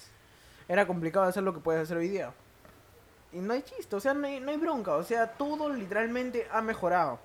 Era 0.68 0.86
complicado 0.86 1.26
hacer 1.26 1.42
lo 1.42 1.52
que 1.52 1.60
puedes 1.60 1.82
hacer 1.82 1.96
hoy 1.96 2.10
día. 2.10 2.32
Y 3.32 3.38
no 3.38 3.52
hay 3.52 3.62
chiste, 3.62 3.94
o 3.94 4.00
sea, 4.00 4.14
no 4.14 4.26
hay, 4.26 4.40
no 4.40 4.50
hay 4.50 4.56
bronca. 4.56 4.96
O 4.96 5.02
sea, 5.02 5.32
todo 5.32 5.68
literalmente 5.70 6.48
ha 6.50 6.62
mejorado. 6.62 7.18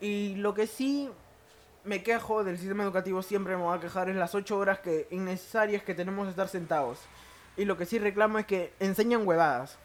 Y 0.00 0.36
lo 0.36 0.54
que 0.54 0.66
sí 0.66 1.10
me 1.84 2.02
quejo 2.02 2.44
del 2.44 2.58
sistema 2.58 2.82
educativo, 2.82 3.22
siempre 3.22 3.56
me 3.56 3.62
voy 3.62 3.76
a 3.76 3.80
quejar, 3.80 4.10
es 4.10 4.16
las 4.16 4.34
8 4.34 4.58
horas 4.58 4.80
que 4.80 5.08
innecesarias 5.10 5.82
que 5.82 5.94
tenemos 5.94 6.26
de 6.26 6.30
estar 6.30 6.48
sentados. 6.48 6.98
Y 7.56 7.64
lo 7.64 7.76
que 7.76 7.86
sí 7.86 7.98
reclamo 7.98 8.38
es 8.38 8.46
que 8.46 8.72
enseñan 8.78 9.26
huevadas. 9.26 9.78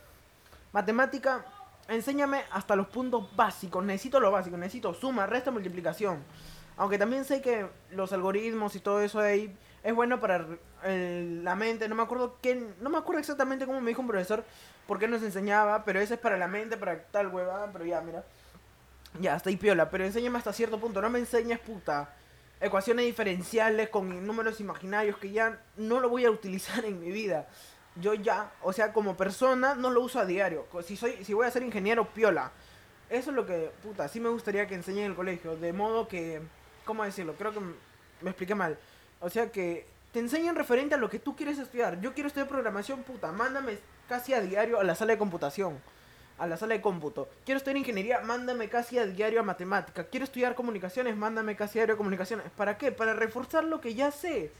Matemática, 0.73 1.45
enséñame 1.87 2.43
hasta 2.51 2.75
los 2.75 2.87
puntos 2.87 3.35
básicos. 3.35 3.83
Necesito 3.83 4.19
lo 4.19 4.31
básico, 4.31 4.57
necesito 4.57 4.93
suma, 4.93 5.25
resta, 5.25 5.49
multiplicación. 5.49 6.23
Aunque 6.77 6.97
también 6.97 7.25
sé 7.25 7.41
que 7.41 7.67
los 7.91 8.11
algoritmos 8.13 8.75
y 8.75 8.79
todo 8.79 9.01
eso 9.01 9.19
ahí 9.19 9.55
es 9.83 9.93
bueno 9.93 10.19
para 10.19 10.45
la 10.83 11.55
mente. 11.55 11.87
No 11.87 11.95
me 11.95 12.03
acuerdo 12.03 12.37
quién, 12.41 12.73
no 12.79 12.89
me 12.89 12.97
acuerdo 12.97 13.19
exactamente 13.19 13.65
cómo 13.65 13.81
me 13.81 13.89
dijo 13.89 14.01
un 14.01 14.07
profesor 14.07 14.43
por 14.87 14.99
qué 14.99 15.07
nos 15.07 15.23
enseñaba, 15.23 15.83
pero 15.85 15.99
eso 15.99 16.13
es 16.13 16.19
para 16.19 16.37
la 16.37 16.47
mente, 16.47 16.77
para 16.77 17.03
tal 17.03 17.27
huevada, 17.27 17.69
pero 17.71 17.85
ya, 17.85 18.01
mira. 18.01 18.23
Ya, 19.19 19.35
está 19.35 19.49
ahí 19.49 19.57
piola, 19.57 19.89
pero 19.89 20.05
enséñame 20.05 20.37
hasta 20.37 20.53
cierto 20.53 20.79
punto. 20.79 21.01
No 21.01 21.09
me 21.09 21.19
enseñes, 21.19 21.59
puta, 21.59 22.09
ecuaciones 22.59 23.05
diferenciales 23.05 23.89
con 23.89 24.25
números 24.25 24.59
imaginarios 24.59 25.17
que 25.17 25.31
ya 25.31 25.59
no 25.77 25.99
lo 25.99 26.09
voy 26.09 26.25
a 26.25 26.31
utilizar 26.31 26.83
en 26.85 26.99
mi 26.99 27.11
vida. 27.11 27.47
Yo 27.95 28.15
ya, 28.15 28.51
o 28.63 28.73
sea, 28.73 28.91
como 28.91 29.15
persona 29.15 29.75
no 29.75 29.91
lo 29.91 30.01
uso 30.01 30.19
a 30.19 30.25
diario. 30.25 30.65
Si 30.83 30.97
soy 30.97 31.23
si 31.23 31.33
voy 31.33 31.45
a 31.45 31.51
ser 31.51 31.61
ingeniero, 31.61 32.05
piola. 32.05 32.51
Eso 33.09 33.29
es 33.29 33.35
lo 33.35 33.45
que, 33.45 33.71
puta, 33.83 34.07
sí 34.07 34.19
me 34.19 34.29
gustaría 34.29 34.65
que 34.65 34.73
enseñen 34.73 35.03
en 35.05 35.11
el 35.11 35.15
colegio. 35.15 35.55
De 35.55 35.73
modo 35.73 36.07
que, 36.07 36.41
¿cómo 36.85 37.03
decirlo? 37.03 37.35
Creo 37.35 37.53
que 37.53 37.59
me 37.59 38.29
expliqué 38.29 38.55
mal. 38.55 38.79
O 39.23 39.29
sea, 39.29 39.51
que 39.51 39.85
te 40.11 40.19
enseñen 40.19 40.55
referente 40.55 40.95
a 40.95 40.97
lo 40.97 41.09
que 41.09 41.17
tú 41.17 41.35
quieres 41.35 41.57
estudiar. 41.57 41.99
Yo 42.01 42.13
quiero 42.13 42.27
estudiar 42.27 42.49
programación, 42.49 43.03
puta, 43.03 43.31
mándame 43.31 43.77
casi 44.09 44.33
a 44.33 44.41
diario 44.41 44.79
a 44.79 44.83
la 44.83 44.95
sala 44.95 45.13
de 45.13 45.17
computación. 45.17 45.79
A 46.37 46.45
la 46.45 46.57
sala 46.57 46.73
de 46.73 46.81
cómputo. 46.81 47.29
Quiero 47.45 47.57
estudiar 47.57 47.77
ingeniería, 47.77 48.19
mándame 48.19 48.67
casi 48.67 48.99
a 48.99 49.05
diario 49.05 49.39
a 49.39 49.43
matemática. 49.43 50.03
Quiero 50.03 50.25
estudiar 50.25 50.55
comunicaciones, 50.55 51.15
mándame 51.15 51.55
casi 51.55 51.79
a 51.79 51.81
diario 51.81 51.95
a 51.95 51.97
comunicaciones. 51.97 52.45
¿Para 52.57 52.77
qué? 52.77 52.91
Para 52.91 53.13
reforzar 53.13 53.63
lo 53.63 53.79
que 53.79 53.95
ya 53.95 54.11
sé. 54.11 54.51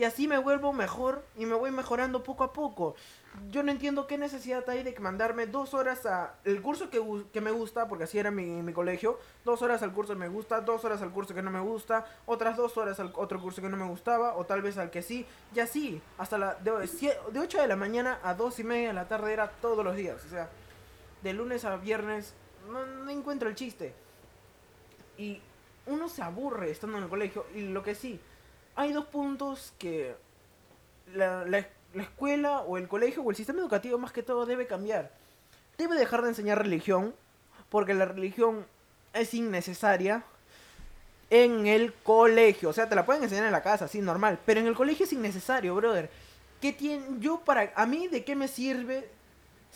Y 0.00 0.04
así 0.04 0.26
me 0.26 0.38
vuelvo 0.38 0.72
mejor 0.72 1.22
y 1.36 1.44
me 1.44 1.54
voy 1.54 1.70
mejorando 1.72 2.22
poco 2.22 2.42
a 2.42 2.54
poco. 2.54 2.94
Yo 3.50 3.62
no 3.62 3.70
entiendo 3.70 4.06
qué 4.06 4.16
necesidad 4.16 4.66
hay 4.70 4.82
de 4.82 4.98
mandarme 4.98 5.46
dos 5.46 5.74
horas 5.74 6.06
a 6.06 6.36
el 6.44 6.62
curso 6.62 6.88
que, 6.88 7.02
que 7.34 7.42
me 7.42 7.50
gusta, 7.50 7.86
porque 7.86 8.04
así 8.04 8.18
era 8.18 8.30
mi, 8.30 8.46
mi 8.46 8.72
colegio, 8.72 9.18
dos 9.44 9.60
horas 9.60 9.82
al 9.82 9.92
curso 9.92 10.14
que 10.14 10.20
me 10.20 10.28
gusta, 10.30 10.62
dos 10.62 10.86
horas 10.86 11.02
al 11.02 11.10
curso 11.10 11.34
que 11.34 11.42
no 11.42 11.50
me 11.50 11.60
gusta, 11.60 12.06
otras 12.24 12.56
dos 12.56 12.78
horas 12.78 12.98
al 12.98 13.12
otro 13.14 13.42
curso 13.42 13.60
que 13.60 13.68
no 13.68 13.76
me 13.76 13.86
gustaba, 13.86 14.36
o 14.36 14.46
tal 14.46 14.62
vez 14.62 14.78
al 14.78 14.90
que 14.90 15.02
sí, 15.02 15.26
y 15.54 15.60
así, 15.60 16.00
hasta 16.16 16.38
la, 16.38 16.54
de, 16.54 16.70
de 16.70 17.38
8 17.38 17.60
de 17.60 17.68
la 17.68 17.76
mañana 17.76 18.20
a 18.22 18.32
2 18.32 18.58
y 18.58 18.64
media 18.64 18.88
de 18.88 18.94
la 18.94 19.06
tarde 19.06 19.34
era 19.34 19.50
todos 19.50 19.84
los 19.84 19.94
días, 19.96 20.24
o 20.24 20.30
sea, 20.30 20.48
de 21.22 21.34
lunes 21.34 21.66
a 21.66 21.76
viernes, 21.76 22.32
no 22.70 23.10
encuentro 23.10 23.50
el 23.50 23.54
chiste. 23.54 23.92
Y 25.18 25.42
uno 25.84 26.08
se 26.08 26.22
aburre 26.22 26.70
estando 26.70 26.96
en 26.96 27.04
el 27.04 27.10
colegio, 27.10 27.44
y 27.54 27.68
lo 27.68 27.82
que 27.82 27.94
sí, 27.94 28.18
hay 28.80 28.92
dos 28.92 29.04
puntos 29.04 29.74
que 29.78 30.14
la, 31.14 31.44
la, 31.44 31.66
la 31.92 32.02
escuela 32.02 32.60
o 32.60 32.78
el 32.78 32.88
colegio 32.88 33.22
o 33.22 33.30
el 33.30 33.36
sistema 33.36 33.60
educativo 33.60 33.98
más 33.98 34.10
que 34.10 34.22
todo 34.22 34.46
debe 34.46 34.66
cambiar. 34.66 35.10
Debe 35.76 35.96
dejar 35.96 36.22
de 36.22 36.30
enseñar 36.30 36.58
religión, 36.58 37.14
porque 37.68 37.92
la 37.92 38.06
religión 38.06 38.64
es 39.12 39.34
innecesaria 39.34 40.24
en 41.28 41.66
el 41.66 41.92
colegio. 41.92 42.70
O 42.70 42.72
sea, 42.72 42.88
te 42.88 42.94
la 42.94 43.04
pueden 43.04 43.22
enseñar 43.22 43.44
en 43.44 43.52
la 43.52 43.62
casa, 43.62 43.86
sí, 43.86 44.00
normal, 44.00 44.38
pero 44.46 44.60
en 44.60 44.66
el 44.66 44.74
colegio 44.74 45.04
es 45.04 45.12
innecesario, 45.12 45.74
brother. 45.74 46.10
¿Qué 46.62 46.72
tiene, 46.72 47.04
yo 47.18 47.40
para, 47.40 47.72
a 47.74 47.84
mí 47.84 48.08
de 48.08 48.24
qué 48.24 48.34
me 48.34 48.48
sirve, 48.48 49.10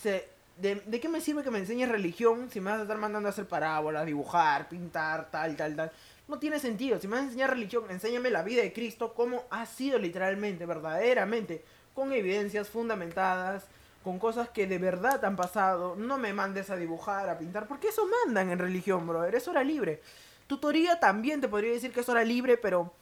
se, 0.00 0.28
de, 0.56 0.76
de 0.76 1.00
qué 1.00 1.10
me 1.10 1.20
sirve 1.20 1.42
que 1.42 1.50
me 1.50 1.58
enseñes 1.58 1.90
religión 1.90 2.48
si 2.50 2.58
me 2.58 2.70
vas 2.70 2.80
a 2.80 2.82
estar 2.82 2.96
mandando 2.96 3.28
a 3.28 3.32
hacer 3.32 3.46
parábolas, 3.46 4.06
dibujar, 4.06 4.66
pintar, 4.68 5.30
tal, 5.30 5.56
tal, 5.56 5.76
tal? 5.76 5.92
No 6.26 6.38
tiene 6.38 6.58
sentido. 6.58 6.98
Si 6.98 7.06
me 7.06 7.16
vas 7.16 7.22
a 7.22 7.26
enseñar 7.26 7.50
religión, 7.50 7.84
enséñame 7.90 8.30
la 8.30 8.42
vida 8.42 8.62
de 8.62 8.72
Cristo, 8.72 9.12
cómo 9.14 9.44
ha 9.50 9.66
sido 9.66 9.98
literalmente, 9.98 10.64
verdaderamente, 10.66 11.64
con 11.94 12.12
evidencias 12.12 12.68
fundamentadas, 12.70 13.66
con 14.02 14.18
cosas 14.18 14.48
que 14.48 14.66
de 14.66 14.78
verdad 14.78 15.22
han 15.24 15.36
pasado. 15.36 15.96
No 15.96 16.16
me 16.18 16.32
mandes 16.32 16.70
a 16.70 16.76
dibujar, 16.76 17.28
a 17.28 17.38
pintar, 17.38 17.66
porque 17.68 17.88
eso 17.88 18.06
mandan 18.24 18.50
en 18.50 18.58
religión, 18.58 19.06
brother. 19.06 19.34
Es 19.34 19.48
hora 19.48 19.62
libre. 19.62 20.00
Tutoría 20.46 20.98
también 20.98 21.40
te 21.40 21.48
podría 21.48 21.72
decir 21.72 21.92
que 21.92 22.00
es 22.00 22.08
hora 22.08 22.24
libre, 22.24 22.56
pero 22.56 22.92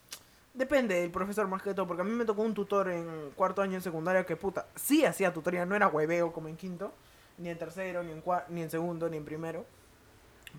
depende 0.54 1.00
del 1.00 1.10
profesor 1.10 1.46
más 1.48 1.62
que 1.62 1.74
todo, 1.74 1.86
porque 1.86 2.02
a 2.02 2.04
mí 2.04 2.12
me 2.12 2.24
tocó 2.24 2.42
un 2.42 2.54
tutor 2.54 2.90
en 2.90 3.30
cuarto 3.36 3.62
año 3.62 3.74
en 3.74 3.82
secundaria 3.82 4.26
que 4.26 4.36
puta, 4.36 4.66
sí 4.76 5.04
hacía 5.04 5.32
tutoría, 5.32 5.64
no 5.64 5.74
era 5.74 5.88
hueveo 5.88 6.32
como 6.32 6.48
en 6.48 6.56
quinto, 6.56 6.92
ni 7.38 7.48
en 7.48 7.58
tercero, 7.58 8.02
ni 8.02 8.12
en, 8.12 8.22
cua- 8.22 8.44
ni 8.48 8.62
en 8.62 8.70
segundo, 8.70 9.08
ni 9.08 9.16
en 9.16 9.24
primero. 9.24 9.64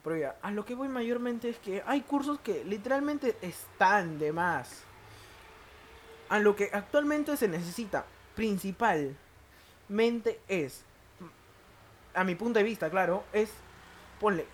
Pero 0.01 0.17
ya, 0.17 0.35
a 0.41 0.51
lo 0.51 0.65
que 0.65 0.75
voy 0.75 0.87
mayormente 0.87 1.49
es 1.49 1.59
que 1.59 1.83
hay 1.85 2.01
cursos 2.01 2.39
que 2.39 2.63
literalmente 2.63 3.37
están 3.41 4.19
de 4.19 4.33
más. 4.33 4.83
A 6.29 6.39
lo 6.39 6.55
que 6.55 6.69
actualmente 6.73 7.37
se 7.37 7.47
necesita 7.47 8.05
principalmente 8.35 10.39
es, 10.47 10.83
a 12.13 12.23
mi 12.23 12.35
punto 12.35 12.59
de 12.59 12.63
vista, 12.63 12.89
claro, 12.89 13.23
es, 13.33 13.49
ponle, 14.19 14.45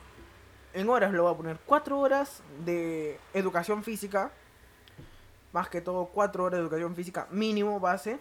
en 0.73 0.89
horas 0.89 1.13
lo 1.13 1.23
voy 1.23 1.34
a 1.34 1.38
poner, 1.38 1.60
cuatro 1.65 1.99
horas 1.99 2.41
de 2.65 3.19
educación 3.34 3.84
física, 3.84 4.32
más 5.52 5.69
que 5.69 5.82
todo 5.82 6.06
cuatro 6.06 6.43
horas 6.43 6.60
de 6.60 6.63
educación 6.63 6.95
física 6.95 7.28
mínimo 7.32 7.80
base, 7.80 8.19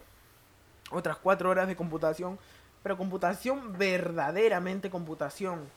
otras 0.91 1.19
cuatro 1.19 1.51
horas 1.51 1.69
de 1.69 1.77
computación, 1.77 2.39
pero 2.83 2.97
computación 2.97 3.77
verdaderamente 3.77 4.89
computación. 4.89 5.69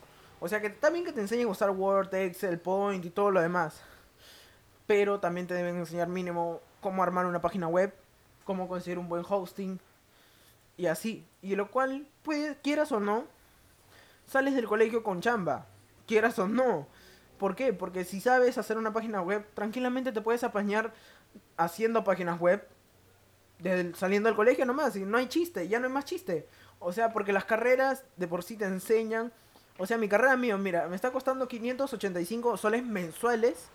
O 0.41 0.49
sea 0.49 0.59
que 0.59 0.71
también 0.71 1.05
que 1.05 1.13
te 1.13 1.21
enseñen 1.21 1.47
a 1.47 1.51
usar 1.51 1.69
Word, 1.69 2.13
Excel, 2.15 2.59
Point 2.59 3.05
y 3.05 3.11
todo 3.11 3.29
lo 3.29 3.39
demás. 3.39 3.79
Pero 4.87 5.19
también 5.19 5.45
te 5.45 5.53
deben 5.53 5.77
enseñar 5.77 6.09
mínimo 6.09 6.59
cómo 6.81 7.03
armar 7.03 7.27
una 7.27 7.39
página 7.39 7.67
web, 7.67 7.93
cómo 8.43 8.67
conseguir 8.67 8.97
un 8.97 9.07
buen 9.07 9.23
hosting 9.27 9.79
y 10.77 10.87
así. 10.87 11.27
Y 11.43 11.55
lo 11.55 11.69
cual, 11.69 12.07
pues, 12.23 12.57
quieras 12.63 12.91
o 12.91 12.99
no, 12.99 13.25
sales 14.25 14.55
del 14.55 14.67
colegio 14.67 15.03
con 15.03 15.21
chamba, 15.21 15.67
quieras 16.07 16.39
o 16.39 16.47
no. 16.47 16.87
¿Por 17.37 17.55
qué? 17.55 17.71
Porque 17.71 18.03
si 18.03 18.19
sabes 18.19 18.57
hacer 18.57 18.79
una 18.79 18.91
página 18.91 19.21
web, 19.21 19.45
tranquilamente 19.53 20.11
te 20.11 20.21
puedes 20.21 20.43
apañar 20.43 20.91
haciendo 21.55 22.03
páginas 22.03 22.39
web 22.39 22.67
desde 23.59 23.93
saliendo 23.93 24.27
del 24.27 24.35
colegio 24.35 24.65
nomás. 24.65 24.95
Y 24.95 25.05
no 25.05 25.19
hay 25.19 25.27
chiste, 25.27 25.67
ya 25.67 25.79
no 25.79 25.85
hay 25.85 25.93
más 25.93 26.05
chiste. 26.05 26.47
O 26.79 26.91
sea, 26.91 27.13
porque 27.13 27.31
las 27.31 27.45
carreras 27.45 28.03
de 28.17 28.27
por 28.27 28.43
sí 28.43 28.57
te 28.57 28.65
enseñan. 28.65 29.31
O 29.81 29.87
sea, 29.87 29.97
mi 29.97 30.07
carrera 30.07 30.37
mío, 30.37 30.59
mira, 30.59 30.87
me 30.87 30.95
está 30.95 31.11
costando 31.11 31.47
585 31.47 32.55
soles 32.57 32.85
mensuales. 32.85 33.65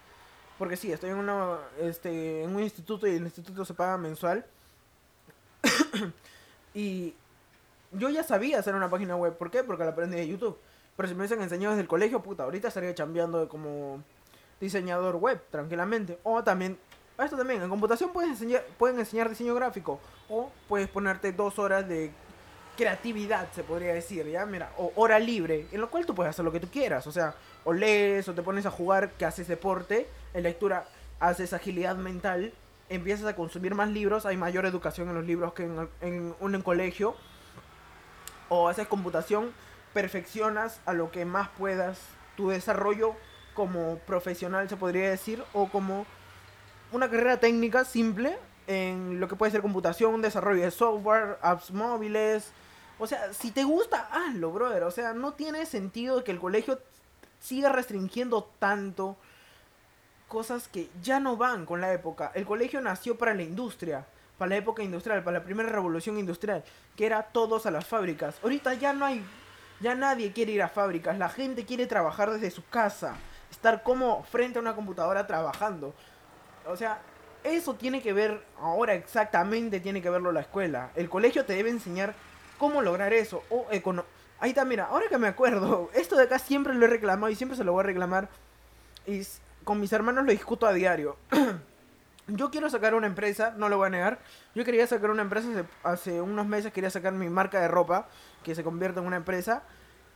Porque 0.57 0.77
sí, 0.77 0.93
estoy 0.93 1.11
en, 1.11 1.17
una, 1.17 1.59
este, 1.81 2.45
en 2.45 2.55
un 2.55 2.63
instituto 2.63 3.09
y 3.09 3.17
el 3.17 3.25
instituto 3.25 3.65
se 3.65 3.75
paga 3.75 3.99
mensual. 3.99 4.47
y 6.75 7.13
yo 7.91 8.09
ya 8.09 8.23
sabía 8.23 8.61
hacer 8.61 8.77
una 8.77 8.89
página 8.89 9.17
web. 9.17 9.37
¿Por 9.37 9.51
qué? 9.51 9.65
Porque 9.65 9.83
la 9.83 9.91
aprendí 9.91 10.17
de 10.17 10.29
YouTube. 10.29 10.57
Pero 10.97 11.09
si 11.09 11.15
me 11.17 11.23
hubiesen 11.23 11.43
enseñado 11.43 11.73
desde 11.73 11.83
el 11.83 11.89
colegio, 11.89 12.23
puta, 12.23 12.45
ahorita 12.45 12.69
estaría 12.69 12.95
chambeando 12.95 13.49
como 13.49 14.01
diseñador 14.61 15.17
web, 15.17 15.43
tranquilamente. 15.51 16.21
O 16.23 16.45
también, 16.45 16.79
esto 17.19 17.37
también, 17.37 17.63
en 17.63 17.69
computación 17.69 18.13
puedes 18.13 18.31
enseñar, 18.31 18.65
pueden 18.79 19.01
enseñar 19.01 19.29
diseño 19.29 19.57
gráfico. 19.57 19.99
O 20.29 20.53
puedes 20.69 20.87
ponerte 20.89 21.33
dos 21.33 21.59
horas 21.59 21.89
de 21.89 22.13
creatividad, 22.77 23.49
se 23.55 23.65
podría 23.65 23.95
decir, 23.95 24.27
¿ya? 24.27 24.47
Mira, 24.47 24.71
o 24.77 24.93
hora 24.97 25.19
libre, 25.19 25.67
en 25.73 25.81
lo 25.81 25.91
cual 25.91 26.07
tú 26.07 26.15
puedes 26.15 26.31
hacer 26.31 26.45
lo 26.45 26.53
que 26.53 26.61
tú 26.61 26.69
quieras. 26.69 27.07
O 27.07 27.13
sea, 27.13 27.35
o 27.65 27.73
lees, 27.73 28.29
o 28.29 28.35
te 28.35 28.43
pones 28.43 28.67
a 28.67 28.71
jugar, 28.71 29.11
que 29.13 29.25
haces 29.25 29.49
deporte, 29.49 30.07
en 30.35 30.43
lectura 30.43 30.87
haces 31.19 31.53
agilidad 31.53 31.97
mental, 31.97 32.53
empiezas 32.89 33.27
a 33.27 33.35
consumir 33.35 33.75
más 33.75 33.89
libros, 33.89 34.27
hay 34.27 34.37
mayor 34.37 34.67
educación 34.67 35.09
en 35.09 35.15
los 35.15 35.25
libros 35.25 35.55
que 35.55 35.65
en, 35.65 35.89
en 36.01 36.35
un 36.39 36.63
colegio. 36.63 37.17
O 38.49 38.69
haces 38.69 38.87
computación, 38.87 39.53
perfeccionas 39.93 40.81
a 40.87 40.93
lo 40.93 41.11
que 41.11 41.25
más 41.25 41.49
puedas 41.49 41.99
tu 42.37 42.51
desarrollo 42.51 43.17
como 43.55 43.99
profesional, 44.01 44.69
se 44.69 44.77
podría 44.77 45.11
decir, 45.11 45.43
o 45.53 45.69
como 45.69 46.07
una 46.93 47.11
carrera 47.11 47.39
técnica 47.39 47.85
simple 47.85 48.37
en 48.67 49.21
lo 49.21 49.29
que 49.29 49.37
puede 49.37 49.53
ser 49.53 49.63
computación, 49.63 50.23
desarrollo 50.23 50.63
de 50.63 50.71
software, 50.71 51.39
apps 51.43 51.71
móviles. 51.73 52.53
O 52.99 53.07
sea, 53.07 53.33
si 53.33 53.51
te 53.51 53.65
gusta, 53.65 54.09
hazlo, 54.11 54.51
brother. 54.53 54.85
O 54.85 54.91
sea, 54.91 55.13
no 55.13 55.35
tiene 55.35 55.67
sentido 55.67 56.25
que 56.25 56.33
el 56.33 56.39
colegio 56.39 56.81
siga 57.41 57.71
restringiendo 57.71 58.51
tanto 58.59 59.17
cosas 60.29 60.69
que 60.69 60.89
ya 61.03 61.21
no 61.21 61.37
van 61.37 61.67
con 61.67 61.81
la 61.81 61.93
época. 61.93 62.33
El 62.35 62.47
colegio 62.47 62.81
nació 62.81 63.17
para 63.17 63.35
la 63.35 63.43
industria, 63.43 64.07
para 64.39 64.51
la 64.51 64.57
época 64.57 64.83
industrial, 64.83 65.23
para 65.23 65.39
la 65.39 65.45
primera 65.45 65.69
revolución 65.69 66.19
industrial, 66.19 66.65
que 66.97 67.07
era 67.07 67.23
todos 67.23 67.67
a 67.67 67.71
las 67.71 67.87
fábricas. 67.87 68.37
Ahorita 68.43 68.75
ya 68.75 68.93
no 68.93 69.05
hay, 69.05 69.25
ya 69.81 69.95
nadie 69.95 70.33
quiere 70.33 70.53
ir 70.53 70.63
a 70.63 70.69
fábricas, 70.69 71.17
la 71.19 71.29
gente 71.29 71.65
quiere 71.65 71.87
trabajar 71.87 72.31
desde 72.31 72.51
su 72.51 72.67
casa, 72.67 73.17
estar 73.51 73.83
como 73.83 74.25
frente 74.25 74.59
a 74.59 74.63
una 74.63 74.75
computadora 74.75 75.27
trabajando. 75.27 75.95
O 76.67 76.77
sea, 76.77 77.01
eso 77.45 77.75
tiene 77.75 78.03
que 78.03 78.13
ver, 78.13 78.43
ahora 78.61 78.95
exactamente 78.95 79.79
tiene 79.79 80.03
que 80.03 80.11
verlo 80.11 80.33
la 80.33 80.41
escuela. 80.41 80.91
El 80.97 81.09
colegio 81.09 81.45
te 81.45 81.55
debe 81.55 81.71
enseñar 81.71 82.15
cómo 82.59 82.83
lograr 82.83 83.13
eso. 83.13 83.43
O 83.51 83.67
Ahí 84.39 84.51
está, 84.51 84.65
mira, 84.65 84.87
ahora 84.87 85.07
que 85.09 85.19
me 85.19 85.29
acuerdo, 85.29 85.91
esto 85.95 86.17
de 86.17 86.25
acá 86.25 86.39
siempre 86.39 86.75
lo 86.75 86.85
he 86.85 86.89
reclamado 86.89 87.31
y 87.31 87.37
siempre 87.37 87.57
se 87.57 87.65
lo 87.65 87.73
voy 87.73 87.81
a 87.81 87.85
reclamar. 87.85 88.29
Y 89.07 89.23
con 89.65 89.81
mis 89.81 89.93
hermanos 89.93 90.25
lo 90.25 90.33
discuto 90.33 90.67
a 90.67 90.73
diario. 90.73 91.17
Yo 92.29 92.51
quiero 92.51 92.69
sacar 92.69 92.95
una 92.95 93.07
empresa, 93.07 93.55
no 93.57 93.69
lo 93.69 93.79
voy 93.79 93.87
a 93.87 93.91
negar. 93.91 94.19
Yo 94.55 94.65
quería 94.65 94.87
sacar 94.87 95.11
una 95.11 95.23
empresa 95.23 95.49
hace, 95.49 95.65
hace 95.85 96.21
unos 96.21 96.45
meses, 96.45 96.73
quería 96.73 96.91
sacar 96.91 97.13
mi 97.13 97.31
marca 97.31 97.61
de 97.61 97.69
ropa, 97.69 98.09
que 98.43 98.57
se 98.57 98.65
convierta 98.65 99.01
en 99.01 99.07
una 99.07 99.17
empresa. 99.17 99.63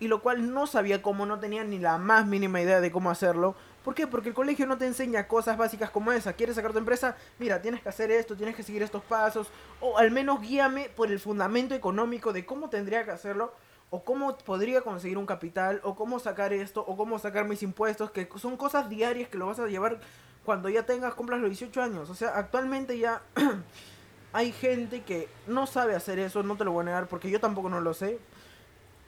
Y 0.00 0.08
lo 0.08 0.22
cual 0.22 0.52
no 0.52 0.66
sabía 0.66 1.02
cómo, 1.02 1.26
no 1.26 1.38
tenía 1.38 1.62
ni 1.62 1.78
la 1.78 1.98
más 1.98 2.26
mínima 2.26 2.60
idea 2.60 2.80
de 2.80 2.90
cómo 2.90 3.10
hacerlo. 3.10 3.54
¿Por 3.84 3.94
qué? 3.94 4.06
Porque 4.06 4.28
el 4.28 4.34
colegio 4.34 4.66
no 4.66 4.76
te 4.76 4.86
enseña 4.86 5.26
cosas 5.26 5.56
básicas 5.56 5.90
como 5.90 6.12
esa. 6.12 6.34
¿Quieres 6.34 6.56
sacar 6.56 6.72
tu 6.72 6.78
empresa? 6.78 7.16
Mira, 7.38 7.62
tienes 7.62 7.80
que 7.80 7.88
hacer 7.88 8.10
esto, 8.10 8.36
tienes 8.36 8.54
que 8.54 8.62
seguir 8.62 8.82
estos 8.82 9.02
pasos. 9.02 9.50
O 9.80 9.96
al 9.96 10.10
menos 10.10 10.40
guíame 10.40 10.90
por 10.90 11.10
el 11.10 11.18
fundamento 11.18 11.74
económico 11.74 12.32
de 12.32 12.44
cómo 12.44 12.68
tendría 12.68 13.04
que 13.04 13.10
hacerlo. 13.10 13.54
O 13.88 14.04
cómo 14.04 14.36
podría 14.38 14.82
conseguir 14.82 15.16
un 15.16 15.24
capital. 15.24 15.80
O 15.82 15.96
cómo 15.96 16.18
sacar 16.18 16.52
esto. 16.52 16.84
O 16.86 16.96
cómo 16.96 17.18
sacar 17.18 17.46
mis 17.46 17.62
impuestos. 17.62 18.10
Que 18.10 18.28
son 18.36 18.58
cosas 18.58 18.90
diarias 18.90 19.30
que 19.30 19.38
lo 19.38 19.46
vas 19.46 19.58
a 19.58 19.66
llevar 19.66 19.98
cuando 20.44 20.68
ya 20.68 20.84
tengas, 20.84 21.14
cumplas 21.14 21.40
los 21.40 21.50
18 21.50 21.82
años. 21.82 22.10
O 22.10 22.14
sea, 22.14 22.36
actualmente 22.36 22.98
ya 22.98 23.22
hay 24.32 24.52
gente 24.52 25.02
que 25.02 25.28
no 25.46 25.66
sabe 25.66 25.94
hacer 25.94 26.18
eso. 26.18 26.42
No 26.42 26.56
te 26.56 26.64
lo 26.64 26.72
voy 26.72 26.82
a 26.82 26.86
negar 26.86 27.06
porque 27.06 27.30
yo 27.30 27.40
tampoco 27.40 27.70
no 27.70 27.80
lo 27.80 27.94
sé. 27.94 28.18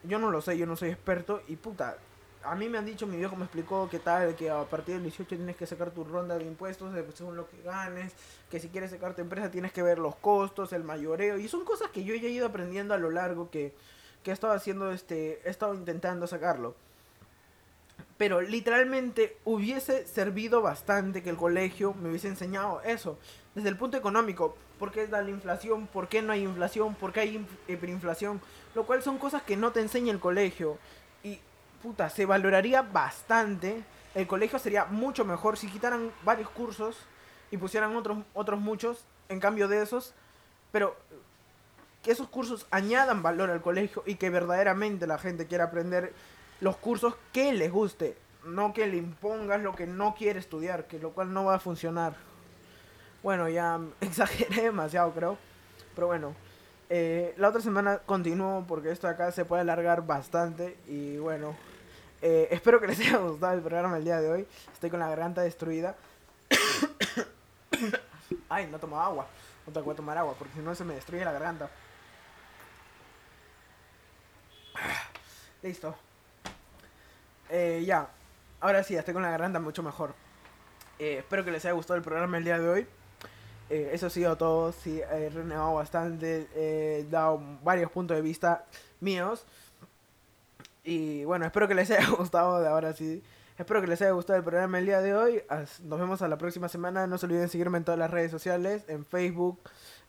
Yo 0.04 0.18
no 0.18 0.30
lo 0.30 0.40
sé, 0.40 0.58
yo 0.58 0.66
no 0.66 0.76
soy 0.76 0.90
experto. 0.90 1.42
Y 1.48 1.56
puta, 1.56 1.96
a 2.44 2.54
mí 2.54 2.68
me 2.68 2.78
han 2.78 2.86
dicho, 2.86 3.06
mi 3.06 3.16
viejo 3.16 3.36
me 3.36 3.44
explicó 3.44 3.88
que 3.88 3.98
tal, 3.98 4.34
que 4.34 4.50
a 4.50 4.64
partir 4.64 4.94
del 4.94 5.04
18 5.04 5.36
tienes 5.36 5.56
que 5.56 5.66
sacar 5.66 5.90
tu 5.90 6.04
ronda 6.04 6.36
de 6.36 6.44
impuestos 6.44 6.92
según 7.14 7.36
lo 7.36 7.48
que 7.48 7.62
ganes, 7.62 8.12
que 8.50 8.58
si 8.58 8.68
quieres 8.68 8.90
sacar 8.90 9.14
tu 9.14 9.22
empresa 9.22 9.50
tienes 9.50 9.72
que 9.72 9.82
ver 9.82 9.98
los 9.98 10.16
costos, 10.16 10.72
el 10.72 10.84
mayoreo, 10.84 11.38
y 11.38 11.48
son 11.48 11.64
cosas 11.64 11.90
que 11.90 12.04
yo 12.04 12.14
ya 12.14 12.28
he 12.28 12.32
ido 12.32 12.46
aprendiendo 12.46 12.94
a 12.94 12.98
lo 12.98 13.10
largo 13.10 13.50
que, 13.50 13.74
que 14.22 14.30
he 14.30 14.34
estado 14.34 14.52
haciendo, 14.52 14.92
este, 14.92 15.40
he 15.44 15.50
estado 15.50 15.74
intentando 15.74 16.26
sacarlo. 16.26 16.74
Pero 18.18 18.40
literalmente 18.40 19.36
hubiese 19.44 20.06
servido 20.06 20.62
bastante 20.62 21.22
que 21.22 21.30
el 21.30 21.36
colegio 21.36 21.94
me 21.94 22.08
hubiese 22.10 22.28
enseñado 22.28 22.80
eso, 22.82 23.18
desde 23.54 23.68
el 23.68 23.76
punto 23.76 23.96
económico, 23.96 24.56
por 24.82 24.90
qué 24.90 25.06
da 25.06 25.22
la 25.22 25.30
inflación, 25.30 25.86
por 25.86 26.08
qué 26.08 26.22
no 26.22 26.32
hay 26.32 26.42
inflación, 26.42 26.96
por 26.96 27.12
qué 27.12 27.20
hay 27.20 27.46
hiperinflación, 27.68 28.40
lo 28.74 28.84
cual 28.84 29.00
son 29.00 29.16
cosas 29.16 29.42
que 29.44 29.56
no 29.56 29.70
te 29.70 29.78
enseña 29.78 30.10
el 30.10 30.18
colegio 30.18 30.76
puta, 31.82 32.08
se 32.08 32.26
valoraría 32.26 32.82
bastante. 32.82 33.84
El 34.16 34.26
colegio 34.26 34.58
sería 34.58 34.84
mucho 34.86 35.24
mejor 35.24 35.56
si 35.56 35.68
quitaran 35.68 36.10
varios 36.24 36.48
cursos 36.50 36.96
y 37.52 37.58
pusieran 37.58 37.94
otros, 37.96 38.18
otros 38.34 38.60
muchos 38.60 39.04
en 39.28 39.40
cambio 39.40 39.68
de 39.68 39.82
esos. 39.82 40.14
Pero 40.70 40.96
que 42.02 42.12
esos 42.12 42.28
cursos 42.28 42.66
añadan 42.70 43.22
valor 43.22 43.50
al 43.50 43.62
colegio 43.62 44.02
y 44.04 44.14
que 44.14 44.30
verdaderamente 44.30 45.06
la 45.06 45.18
gente 45.18 45.46
quiera 45.46 45.64
aprender 45.64 46.12
los 46.60 46.76
cursos 46.76 47.14
que 47.32 47.52
les 47.52 47.70
guste. 47.70 48.16
No 48.44 48.72
que 48.72 48.86
le 48.86 48.96
impongas 48.96 49.60
lo 49.60 49.76
que 49.76 49.86
no 49.86 50.14
quiere 50.14 50.40
estudiar, 50.40 50.86
que 50.86 50.98
lo 50.98 51.10
cual 51.10 51.32
no 51.32 51.44
va 51.44 51.56
a 51.56 51.60
funcionar. 51.60 52.31
Bueno, 53.22 53.48
ya 53.48 53.80
exageré 54.00 54.62
demasiado 54.62 55.12
creo. 55.12 55.38
Pero 55.94 56.06
bueno, 56.06 56.34
eh, 56.90 57.34
la 57.36 57.48
otra 57.48 57.60
semana 57.60 57.98
continúo 57.98 58.64
porque 58.66 58.90
esto 58.90 59.08
acá 59.08 59.30
se 59.32 59.44
puede 59.44 59.62
alargar 59.62 60.04
bastante. 60.06 60.76
Y 60.86 61.16
bueno, 61.18 61.54
eh, 62.20 62.48
espero 62.50 62.80
que 62.80 62.88
les 62.88 62.98
haya 63.00 63.18
gustado 63.18 63.54
el 63.54 63.62
programa 63.62 63.98
el 63.98 64.04
día 64.04 64.20
de 64.20 64.30
hoy. 64.30 64.46
Estoy 64.72 64.90
con 64.90 65.00
la 65.00 65.08
garganta 65.08 65.42
destruida. 65.42 65.96
Ay, 68.48 68.66
no 68.66 68.78
tomo 68.78 69.00
agua. 69.00 69.26
No 69.66 69.72
tengo 69.72 69.88
que 69.90 69.96
tomar 69.96 70.18
agua 70.18 70.34
porque 70.36 70.54
si 70.54 70.60
no 70.60 70.74
se 70.74 70.84
me 70.84 70.94
destruye 70.94 71.24
la 71.24 71.32
garganta. 71.32 71.70
Listo. 75.62 75.94
Eh, 77.48 77.84
ya. 77.86 78.08
Ahora 78.60 78.82
sí, 78.82 78.96
estoy 78.96 79.14
con 79.14 79.22
la 79.22 79.30
garganta 79.30 79.60
mucho 79.60 79.82
mejor. 79.82 80.14
Espero 80.98 81.44
que 81.44 81.50
les 81.50 81.64
haya 81.64 81.72
gustado 81.74 81.96
el 81.96 82.02
programa 82.04 82.38
el 82.38 82.44
día 82.44 82.58
de 82.58 82.68
hoy. 82.68 82.86
Eso 83.70 84.06
ha 84.06 84.10
sido 84.10 84.36
todo. 84.36 84.72
Sí, 84.72 85.00
he 85.00 85.30
renegado 85.30 85.74
bastante. 85.74 86.48
He 86.54 87.06
dado 87.10 87.40
varios 87.62 87.90
puntos 87.90 88.16
de 88.16 88.22
vista 88.22 88.64
míos. 89.00 89.44
Y 90.84 91.24
bueno, 91.24 91.46
espero 91.46 91.68
que 91.68 91.74
les 91.74 91.90
haya 91.90 92.08
gustado 92.18 92.60
de 92.60 92.68
ahora 92.68 92.92
sí. 92.92 93.22
Espero 93.58 93.80
que 93.80 93.86
les 93.86 94.00
haya 94.02 94.12
gustado 94.12 94.38
el 94.38 94.44
programa 94.44 94.78
el 94.78 94.86
día 94.86 95.00
de 95.00 95.14
hoy. 95.14 95.42
Nos 95.84 96.00
vemos 96.00 96.22
a 96.22 96.28
la 96.28 96.38
próxima 96.38 96.68
semana. 96.68 97.06
No 97.06 97.18
se 97.18 97.26
olviden 97.26 97.48
seguirme 97.48 97.78
en 97.78 97.84
todas 97.84 97.98
las 97.98 98.10
redes 98.10 98.30
sociales, 98.30 98.84
en 98.88 99.04
Facebook, 99.04 99.60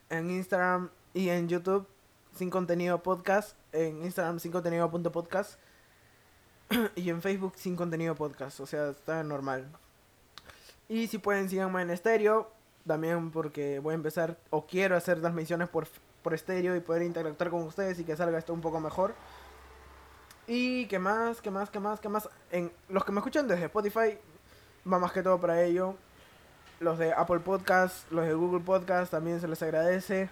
en 0.10 0.32
Instagram 0.32 0.90
y 1.14 1.30
en 1.30 1.48
YouTube. 1.48 1.88
Sin 2.36 2.50
contenido 2.50 3.04
podcast. 3.04 3.56
En 3.72 4.04
Instagram 4.04 4.40
sin 4.40 4.52
contenido 4.52 4.90
punto 4.90 5.12
podcast. 5.12 5.60
y 6.96 7.10
en 7.10 7.22
Facebook 7.22 7.54
sin 7.56 7.76
contenido 7.76 8.16
podcast, 8.16 8.60
o 8.60 8.66
sea, 8.66 8.90
está 8.90 9.24
normal. 9.24 9.68
Y 10.88 11.08
si 11.08 11.18
pueden, 11.18 11.50
síganme 11.50 11.82
en 11.82 11.90
estéreo, 11.92 12.52
también 12.88 13.32
porque 13.32 13.80
voy 13.80 13.94
a 13.94 13.96
empezar 13.96 14.38
o 14.50 14.66
quiero 14.66 14.96
hacer 14.96 15.20
transmisiones 15.20 15.70
por, 15.70 15.88
por 16.22 16.34
estéreo 16.34 16.76
y 16.76 16.80
poder 16.80 17.04
interactuar 17.04 17.50
con 17.50 17.64
ustedes 17.64 18.00
y 18.00 18.04
que 18.04 18.16
salga 18.16 18.38
esto 18.38 18.54
un 18.54 18.62
poco 18.62 18.80
mejor. 18.80 19.14
Y 20.48 20.86
qué 20.88 21.00
más, 21.00 21.42
qué 21.42 21.52
más, 21.52 21.70
qué 21.70 21.80
más, 21.80 22.00
qué 22.00 22.10
más. 22.10 22.30
En 22.52 22.72
los 22.90 23.06
que 23.06 23.12
me 23.12 23.20
escuchan 23.20 23.48
desde 23.48 23.66
Spotify, 23.66 24.18
va 24.92 25.00
más 25.00 25.12
que 25.12 25.24
todo 25.24 25.40
para 25.40 25.62
ello. 25.62 25.96
Los 26.80 26.98
de 26.98 27.14
Apple 27.14 27.40
Podcast, 27.40 28.12
los 28.12 28.26
de 28.26 28.34
Google 28.34 28.60
Podcast 28.60 29.12
también 29.12 29.40
se 29.40 29.48
les 29.48 29.62
agradece. 29.62 30.30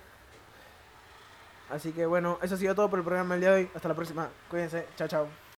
Así 1.69 1.93
que 1.93 2.05
bueno, 2.05 2.37
eso 2.41 2.55
ha 2.55 2.57
sido 2.57 2.75
todo 2.75 2.89
por 2.89 2.99
el 2.99 3.05
programa 3.05 3.35
del 3.35 3.41
día 3.41 3.51
de 3.51 3.55
hoy. 3.61 3.69
Hasta 3.73 3.87
la 3.87 3.95
próxima. 3.95 4.29
Cuídense. 4.49 4.85
Chao, 4.97 5.07
chao. 5.07 5.41